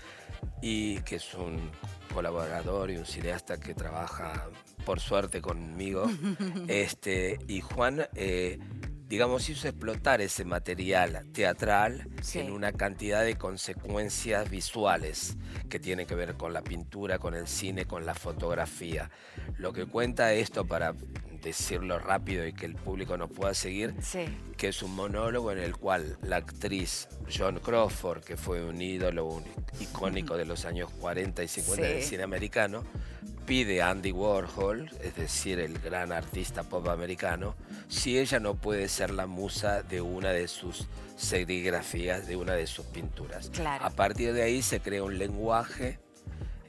y 0.62 1.00
que 1.02 1.18
es 1.18 1.34
un 1.34 1.72
colaborador 2.14 2.92
y 2.92 2.98
un 2.98 3.06
cineasta 3.06 3.60
que 3.60 3.74
trabaja 3.74 4.50
por 4.86 5.00
suerte 5.00 5.42
conmigo. 5.42 6.06
este, 6.68 7.40
y 7.48 7.62
Juan, 7.62 8.08
eh, 8.16 8.60
digamos, 9.10 9.50
hizo 9.50 9.68
explotar 9.68 10.22
ese 10.22 10.46
material 10.46 11.26
teatral 11.34 12.08
en 12.36 12.52
una 12.52 12.72
cantidad 12.72 13.24
de 13.24 13.36
consecuencias 13.36 14.48
visuales 14.52 15.36
que 15.68 15.80
tiene 15.80 16.06
que 16.06 16.14
ver 16.14 16.36
con 16.36 16.54
la 16.54 16.62
pintura, 16.62 17.18
con 17.18 17.34
el 17.34 17.48
cine, 17.48 17.86
con 17.86 18.06
la 18.06 18.14
fotografía. 18.14 19.10
Lo 19.58 19.74
que 19.74 19.88
cuenta 19.88 20.32
esto 20.34 20.66
para 20.66 20.94
decirlo 21.42 22.00
rápido 22.00 22.46
y 22.46 22.54
que 22.54 22.66
el 22.66 22.76
público 22.76 23.18
nos 23.18 23.30
pueda 23.30 23.54
seguir, 23.54 23.96
que 24.58 24.70
es 24.70 24.84
un 24.84 24.96
monólogo 24.96 25.52
en 25.52 25.60
el 25.60 25.76
cual 25.78 26.18
la 26.22 26.38
actriz 26.38 27.08
John 27.36 27.60
Crawford, 27.60 28.24
que 28.24 28.38
fue 28.38 28.64
un 28.64 28.82
ídolo 28.82 29.44
icónico 29.80 30.38
de 30.38 30.46
los 30.46 30.66
años 30.66 30.90
40 31.00 31.44
y 31.44 31.48
50 31.48 31.86
del 31.86 32.04
cine 32.04 32.24
americano, 32.24 32.84
pide 33.46 33.82
a 33.82 33.90
Andy 33.90 34.12
Warhol, 34.12 34.92
es 35.02 35.16
decir, 35.16 35.60
el 35.60 35.80
gran 35.80 36.12
artista 36.12 36.64
pop 36.64 36.88
americano, 36.88 37.56
si 37.88 38.20
ella 38.20 38.40
no 38.40 38.54
puede 38.54 38.88
ser 38.90 39.10
la 39.10 39.26
musa 39.26 39.82
de 39.82 40.02
una 40.02 40.30
de 40.30 40.48
sus 40.48 40.88
serigrafías, 41.18 42.28
de 42.28 42.36
una 42.36 42.54
de 42.54 42.68
sus 42.68 42.86
pinturas. 42.86 43.50
A 43.82 43.90
partir 43.90 44.34
de 44.34 44.44
ahí 44.44 44.62
se 44.62 44.82
crea 44.82 45.04
un 45.04 45.18
lenguaje 45.18 45.98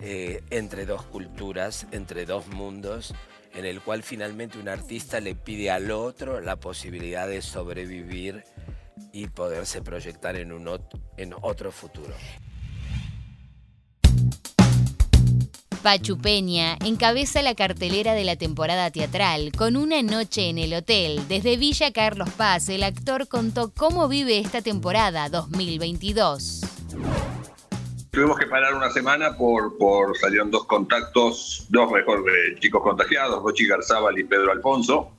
eh, 0.00 0.42
entre 0.48 0.86
dos 0.86 1.02
culturas, 1.02 1.86
entre 1.92 2.24
dos 2.24 2.46
mundos, 2.46 3.14
en 3.60 3.66
el 3.66 3.80
cual 3.80 4.02
finalmente 4.02 4.58
un 4.58 4.68
artista 4.68 5.20
le 5.20 5.34
pide 5.34 5.70
al 5.70 5.90
otro 5.90 6.40
la 6.40 6.56
posibilidad 6.56 7.28
de 7.28 7.42
sobrevivir 7.42 8.42
y 9.12 9.28
poderse 9.28 9.82
proyectar 9.82 10.36
en, 10.36 10.52
un 10.52 10.68
otro 11.42 11.70
futuro. 11.70 12.14
Pachu 15.82 16.18
Peña 16.18 16.76
encabeza 16.84 17.42
la 17.42 17.54
cartelera 17.54 18.14
de 18.14 18.24
la 18.24 18.36
temporada 18.36 18.90
teatral 18.90 19.52
con 19.52 19.76
una 19.76 20.02
noche 20.02 20.48
en 20.48 20.58
el 20.58 20.74
hotel. 20.74 21.26
Desde 21.28 21.56
Villa 21.56 21.92
Carlos 21.92 22.30
Paz, 22.30 22.68
el 22.68 22.82
actor 22.82 23.28
contó 23.28 23.72
cómo 23.72 24.08
vive 24.08 24.38
esta 24.38 24.62
temporada 24.62 25.28
2022. 25.28 26.69
Tuvimos 28.10 28.36
que 28.40 28.46
parar 28.46 28.74
una 28.74 28.90
semana 28.90 29.36
por, 29.36 29.78
por 29.78 30.16
salieron 30.18 30.50
dos 30.50 30.64
contactos, 30.66 31.66
dos 31.70 31.92
mejor 31.92 32.24
eh, 32.28 32.58
chicos 32.58 32.82
contagiados, 32.82 33.40
Rochi 33.40 33.68
Garzábal 33.68 34.18
y 34.18 34.24
Pedro 34.24 34.50
Alfonso, 34.50 35.12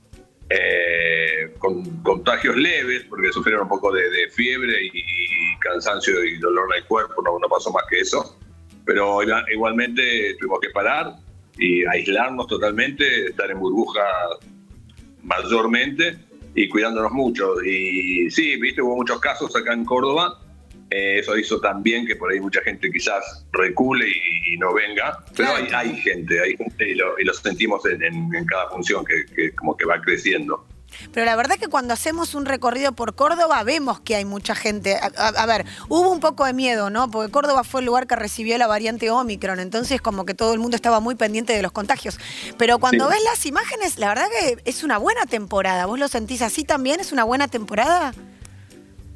eh, 0.50 1.54
con 1.58 2.02
contagios 2.02 2.54
leves, 2.54 3.04
porque 3.08 3.32
sufrieron 3.32 3.62
un 3.62 3.70
poco 3.70 3.92
de, 3.92 4.28
fiebre 4.30 4.74
y, 4.92 5.58
cansancio 5.60 6.22
y 6.22 6.36
dolor 6.38 6.68
en 6.74 6.82
el 6.82 6.88
cuerpo, 6.88 7.22
no, 7.22 7.38
no 7.38 7.48
pasó 7.48 7.72
más 7.72 7.84
que 7.88 8.00
eso. 8.00 8.38
Pero 8.84 9.20
igualmente 9.50 10.36
tuvimos 10.38 10.60
que 10.60 10.68
parar 10.70 11.14
y 11.56 11.86
aislarnos 11.86 12.46
totalmente, 12.46 13.26
estar 13.26 13.50
en 13.50 13.58
burbuja 13.58 14.02
mayormente 15.22 16.18
y 16.54 16.68
cuidándonos 16.68 17.12
mucho. 17.12 17.62
Y 17.62 18.30
sí, 18.30 18.56
viste, 18.56 18.82
hubo 18.82 18.96
muchos 18.96 19.18
casos 19.18 19.54
acá 19.56 19.72
en 19.72 19.86
Córdoba 19.86 20.41
eh, 20.92 21.20
eso 21.20 21.38
hizo 21.38 21.58
también 21.58 22.06
que 22.06 22.16
por 22.16 22.30
ahí 22.30 22.40
mucha 22.40 22.60
gente 22.60 22.90
quizás 22.90 23.46
recule 23.50 24.06
y, 24.08 24.56
no 24.58 24.74
venga, 24.74 25.24
pero 25.34 25.54
hay, 25.54 25.96
gente, 25.96 26.38
hay 26.38 26.54
gente 26.56 26.90
y 26.90 26.94
lo, 26.94 27.34
sentimos 27.34 27.82
en, 27.86 28.30
cada 28.44 28.68
función 28.68 29.02
que, 29.04 29.54
como 29.54 29.74
que 29.74 29.86
va 29.86 30.00
creciendo. 30.02 30.66
Pero 31.14 31.24
la 31.24 31.34
verdad 31.34 31.56
que 31.56 31.68
cuando 31.68 31.94
hacemos 31.94 32.34
un 32.34 32.44
recorrido 32.44 32.92
por 32.92 33.14
Córdoba 33.14 33.62
vemos 33.64 34.00
que 34.00 34.14
hay 34.16 34.26
mucha 34.26 34.54
gente. 34.54 34.98
A, 35.16 35.46
ver, 35.46 35.64
hubo 35.88 36.10
un 36.10 36.20
poco 36.20 36.44
de 36.44 36.52
miedo, 36.52 36.90
¿no? 36.90 37.10
Porque 37.10 37.32
Córdoba 37.32 37.64
fue 37.64 37.80
el 37.80 37.86
lugar 37.86 38.06
que 38.06 38.14
recibió 38.14 38.58
la 38.58 38.66
variante 38.66 39.10
Omicron, 39.10 39.60
entonces 39.60 40.02
como 40.02 40.26
que 40.26 40.34
todo 40.34 40.52
el 40.52 40.58
mundo 40.58 40.76
estaba 40.76 41.00
muy 41.00 41.14
pendiente 41.14 41.54
de 41.54 41.62
los 41.62 41.72
contagios. 41.72 42.18
Pero 42.58 42.78
cuando 42.78 43.08
ves 43.08 43.24
las 43.24 43.46
imágenes, 43.46 43.98
la 43.98 44.08
verdad 44.08 44.26
que 44.38 44.58
es 44.66 44.84
una 44.84 44.98
buena 44.98 45.24
temporada. 45.24 45.86
¿Vos 45.86 45.98
lo 45.98 46.08
sentís 46.08 46.42
así 46.42 46.64
también? 46.64 47.00
¿Es 47.00 47.12
una 47.12 47.24
buena 47.24 47.48
temporada? 47.48 48.12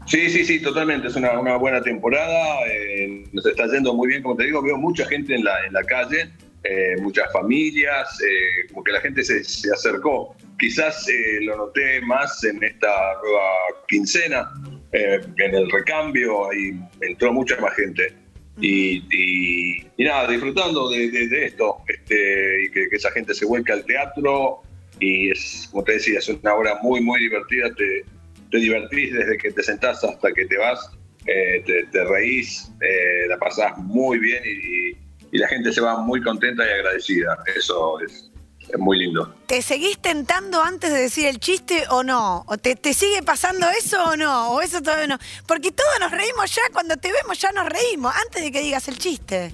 Sí, 0.06 0.30
sí, 0.30 0.44
sí, 0.44 0.60
totalmente. 0.60 1.08
Es 1.08 1.16
una, 1.16 1.56
buena 1.56 1.82
temporada. 1.82 2.60
Eh, 2.68 3.24
nos 3.32 3.44
está 3.44 3.66
yendo 3.66 3.92
muy 3.92 4.08
bien, 4.08 4.22
como 4.22 4.36
te 4.36 4.44
digo. 4.44 4.62
Veo 4.62 4.76
mucha 4.76 5.04
gente 5.06 5.34
en 5.34 5.44
la, 5.44 5.82
calle, 5.86 6.30
eh, 6.62 6.96
muchas 7.00 7.30
familias, 7.32 8.20
eh, 8.22 8.68
como 8.68 8.84
que 8.84 8.92
la 8.92 9.00
gente 9.00 9.24
se, 9.24 9.42
acercó. 9.72 10.36
Quizás 10.58 11.06
lo 11.42 11.56
noté 11.56 12.00
más 12.02 12.42
en 12.44 12.62
esta 12.62 12.88
nueva 13.22 13.50
quincena, 13.88 14.50
en 14.92 15.54
el 15.54 15.70
recambio, 15.70 16.50
ahí 16.50 16.80
entró 17.02 17.32
mucha 17.32 17.60
más 17.60 17.74
gente. 17.74 18.14
Y, 18.58 19.84
nada, 19.98 20.28
disfrutando 20.28 20.88
de, 20.88 21.44
esto, 21.44 21.78
este, 21.88 22.64
y 22.64 22.70
que, 22.70 22.88
esa 22.92 23.10
gente 23.10 23.34
se 23.34 23.44
vuelque 23.44 23.72
al 23.72 23.84
teatro. 23.84 24.62
Y 24.98 25.30
es, 25.30 25.68
como 25.70 25.84
te 25.84 25.92
decía, 25.92 26.20
es 26.20 26.28
una 26.28 26.54
obra 26.54 26.78
muy, 26.80 27.00
muy 27.00 27.20
divertida. 27.20 27.74
Te, 27.74 28.04
te 28.50 28.58
divertís 28.58 29.12
desde 29.12 29.36
que 29.38 29.52
te 29.52 29.62
sentás 29.62 30.02
hasta 30.04 30.32
que 30.32 30.46
te 30.46 30.56
vas, 30.56 30.90
eh, 31.26 31.86
te, 31.92 32.04
reís, 32.04 32.70
eh, 32.80 33.26
la 33.28 33.38
pasás 33.38 33.76
muy 33.78 34.18
bien 34.18 34.42
y, 34.44 35.06
la 35.32 35.48
gente 35.48 35.70
se 35.70 35.82
va 35.82 35.98
muy 35.98 36.22
contenta 36.22 36.64
y 36.66 36.70
agradecida. 36.70 37.36
Eso 37.54 38.00
es, 38.00 38.30
es 38.58 38.78
muy 38.78 38.98
lindo. 38.98 39.34
¿Te 39.46 39.60
seguís 39.60 39.98
tentando 39.98 40.62
antes 40.62 40.90
de 40.90 40.98
decir 41.00 41.26
el 41.26 41.40
chiste 41.40 41.82
o 41.90 42.02
no? 42.02 42.42
¿O 42.46 42.56
te, 42.56 42.74
te, 42.74 42.94
sigue 42.94 43.22
pasando 43.22 43.66
eso 43.78 44.02
o 44.02 44.16
no? 44.16 44.52
¿O 44.52 44.62
eso 44.62 44.80
todavía 44.80 45.08
no? 45.08 45.18
Porque 45.46 45.72
todos 45.72 45.90
nos 46.00 46.10
reímos 46.10 46.54
ya, 46.54 46.62
cuando 46.72 46.96
te 46.96 47.12
vemos 47.12 47.38
ya 47.38 47.52
nos 47.52 47.68
reímos, 47.68 48.14
antes 48.24 48.44
de 48.44 48.50
que 48.50 48.62
digas 48.62 48.88
el 48.88 48.96
chiste. 48.96 49.52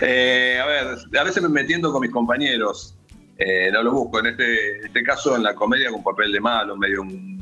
Eh, 0.00 0.58
a 0.62 0.66
ver, 0.66 0.86
a 1.18 1.24
veces 1.24 1.42
me 1.42 1.48
metiendo 1.48 1.92
con 1.92 2.00
mis 2.00 2.10
compañeros, 2.10 2.96
eh, 3.38 3.70
no 3.72 3.82
lo 3.82 3.92
busco. 3.92 4.20
En 4.20 4.26
este, 4.26 4.86
este 4.86 5.02
caso, 5.02 5.36
en 5.36 5.42
la 5.42 5.54
comedia, 5.54 5.90
con 5.90 6.02
papel 6.02 6.32
de 6.32 6.40
malo, 6.40 6.76
medio 6.76 7.02
un, 7.02 7.39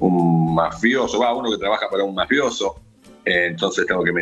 un 0.00 0.54
mafioso, 0.54 1.18
va, 1.18 1.34
uno 1.34 1.50
que 1.50 1.58
trabaja 1.58 1.88
para 1.90 2.04
un 2.04 2.14
mafioso. 2.14 2.80
Eh, 3.24 3.46
entonces 3.46 3.86
tengo 3.86 4.04
que 4.04 4.12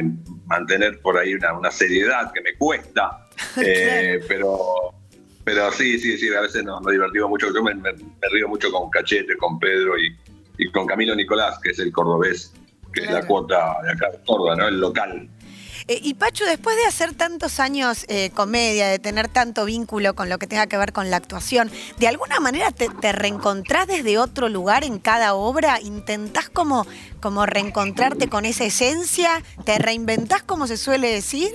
mantener 0.46 1.00
por 1.00 1.18
ahí 1.18 1.34
una, 1.34 1.52
una 1.54 1.70
seriedad 1.70 2.32
que 2.32 2.40
me 2.40 2.54
cuesta. 2.56 3.26
pero 4.28 4.94
pero 5.44 5.72
sí, 5.72 5.98
sí, 5.98 6.16
sí, 6.18 6.32
a 6.32 6.40
veces 6.40 6.64
nos, 6.64 6.84
divertimos 6.86 7.30
mucho. 7.30 7.52
Yo 7.52 7.62
me, 7.62 7.74
río 8.30 8.48
mucho 8.48 8.70
con 8.70 8.90
Cachete, 8.90 9.36
con 9.36 9.58
Pedro 9.58 9.98
y, 9.98 10.16
y, 10.58 10.70
con 10.70 10.86
Camilo 10.86 11.14
Nicolás, 11.14 11.58
que 11.60 11.70
es 11.70 11.78
el 11.80 11.90
cordobés, 11.90 12.52
que 12.92 13.02
es 13.02 13.10
la 13.10 13.26
cuota 13.26 13.78
de 13.82 13.90
acá 13.90 14.10
de 14.10 14.18
Córdoba, 14.24 14.56
¿no? 14.56 14.68
El 14.68 14.80
local. 14.80 15.28
Eh, 15.88 16.00
y 16.02 16.14
Pacho, 16.14 16.44
después 16.44 16.76
de 16.76 16.84
hacer 16.84 17.14
tantos 17.14 17.60
años 17.60 18.04
eh, 18.08 18.30
comedia, 18.34 18.88
de 18.88 18.98
tener 18.98 19.28
tanto 19.28 19.64
vínculo 19.64 20.14
con 20.14 20.28
lo 20.28 20.38
que 20.38 20.46
tenga 20.46 20.66
que 20.66 20.76
ver 20.76 20.92
con 20.92 21.10
la 21.10 21.16
actuación, 21.16 21.70
¿de 21.98 22.08
alguna 22.08 22.40
manera 22.40 22.70
te, 22.70 23.12
reencontrás 23.12 23.86
desde 23.86 24.18
otro 24.18 24.48
lugar 24.48 24.84
en 24.84 24.98
cada 24.98 25.34
obra? 25.34 25.80
¿Intentás 25.80 26.48
como, 26.48 26.86
como 27.20 27.46
reencontrarte 27.46 28.28
con 28.28 28.44
esa 28.44 28.64
esencia? 28.64 29.42
¿Te 29.64 29.78
reinventás, 29.78 30.42
como 30.42 30.66
se 30.66 30.76
suele 30.76 31.08
decir? 31.08 31.50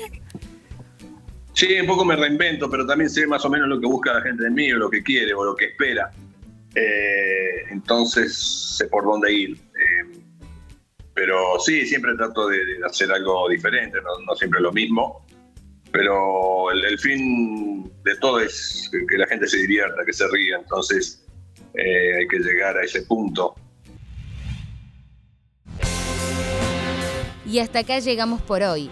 Sí, 1.54 1.80
un 1.80 1.88
poco 1.88 2.06
me 2.06 2.16
reinvento, 2.16 2.70
pero 2.70 2.86
también 2.86 3.10
sé 3.10 3.26
más 3.26 3.44
o 3.46 3.50
menos 3.50 3.68
lo 3.68 3.80
que 3.80 3.88
busca 3.88 4.14
la 4.14 4.22
gente 4.22 4.44
de 4.44 4.52
mí, 4.52 4.72
o 4.72 4.78
lo 4.78 4.90
que 4.90 5.02
quiere, 5.02 5.34
o 5.34 5.44
lo 5.44 5.56
que 5.56 5.66
espera. 5.66 6.12
Eh, 6.76 7.66
entonces 7.72 8.38
sé 8.78 8.86
por 8.88 9.06
dónde 9.06 9.34
ir. 9.34 9.58
Pero 11.18 11.60
sí, 11.60 11.84
siempre 11.88 12.14
trato 12.16 12.48
de, 12.48 12.60
hacer 12.86 13.12
algo 13.12 13.50
diferente, 13.50 13.98
no, 14.28 14.36
siempre 14.36 14.62
lo 14.62 14.72
mismo. 14.72 15.26
Pero 15.92 16.70
el, 16.70 17.00
fin 17.00 17.92
de 18.04 18.16
todo 18.18 18.40
es 18.40 18.88
que, 19.10 19.18
la 19.18 19.26
gente 19.26 19.48
se 19.48 19.58
divierta, 19.58 20.06
que 20.06 20.14
se 20.14 20.28
ría. 20.28 20.58
Entonces 20.58 21.26
eh, 21.74 22.18
hay 22.20 22.28
que 22.28 22.38
llegar 22.38 22.78
a 22.78 22.84
ese 22.84 23.02
punto. 23.02 23.56
Y 27.48 27.58
hasta 27.60 27.80
acá 27.80 27.98
llegamos 27.98 28.44
por 28.44 28.62
hoy. 28.62 28.92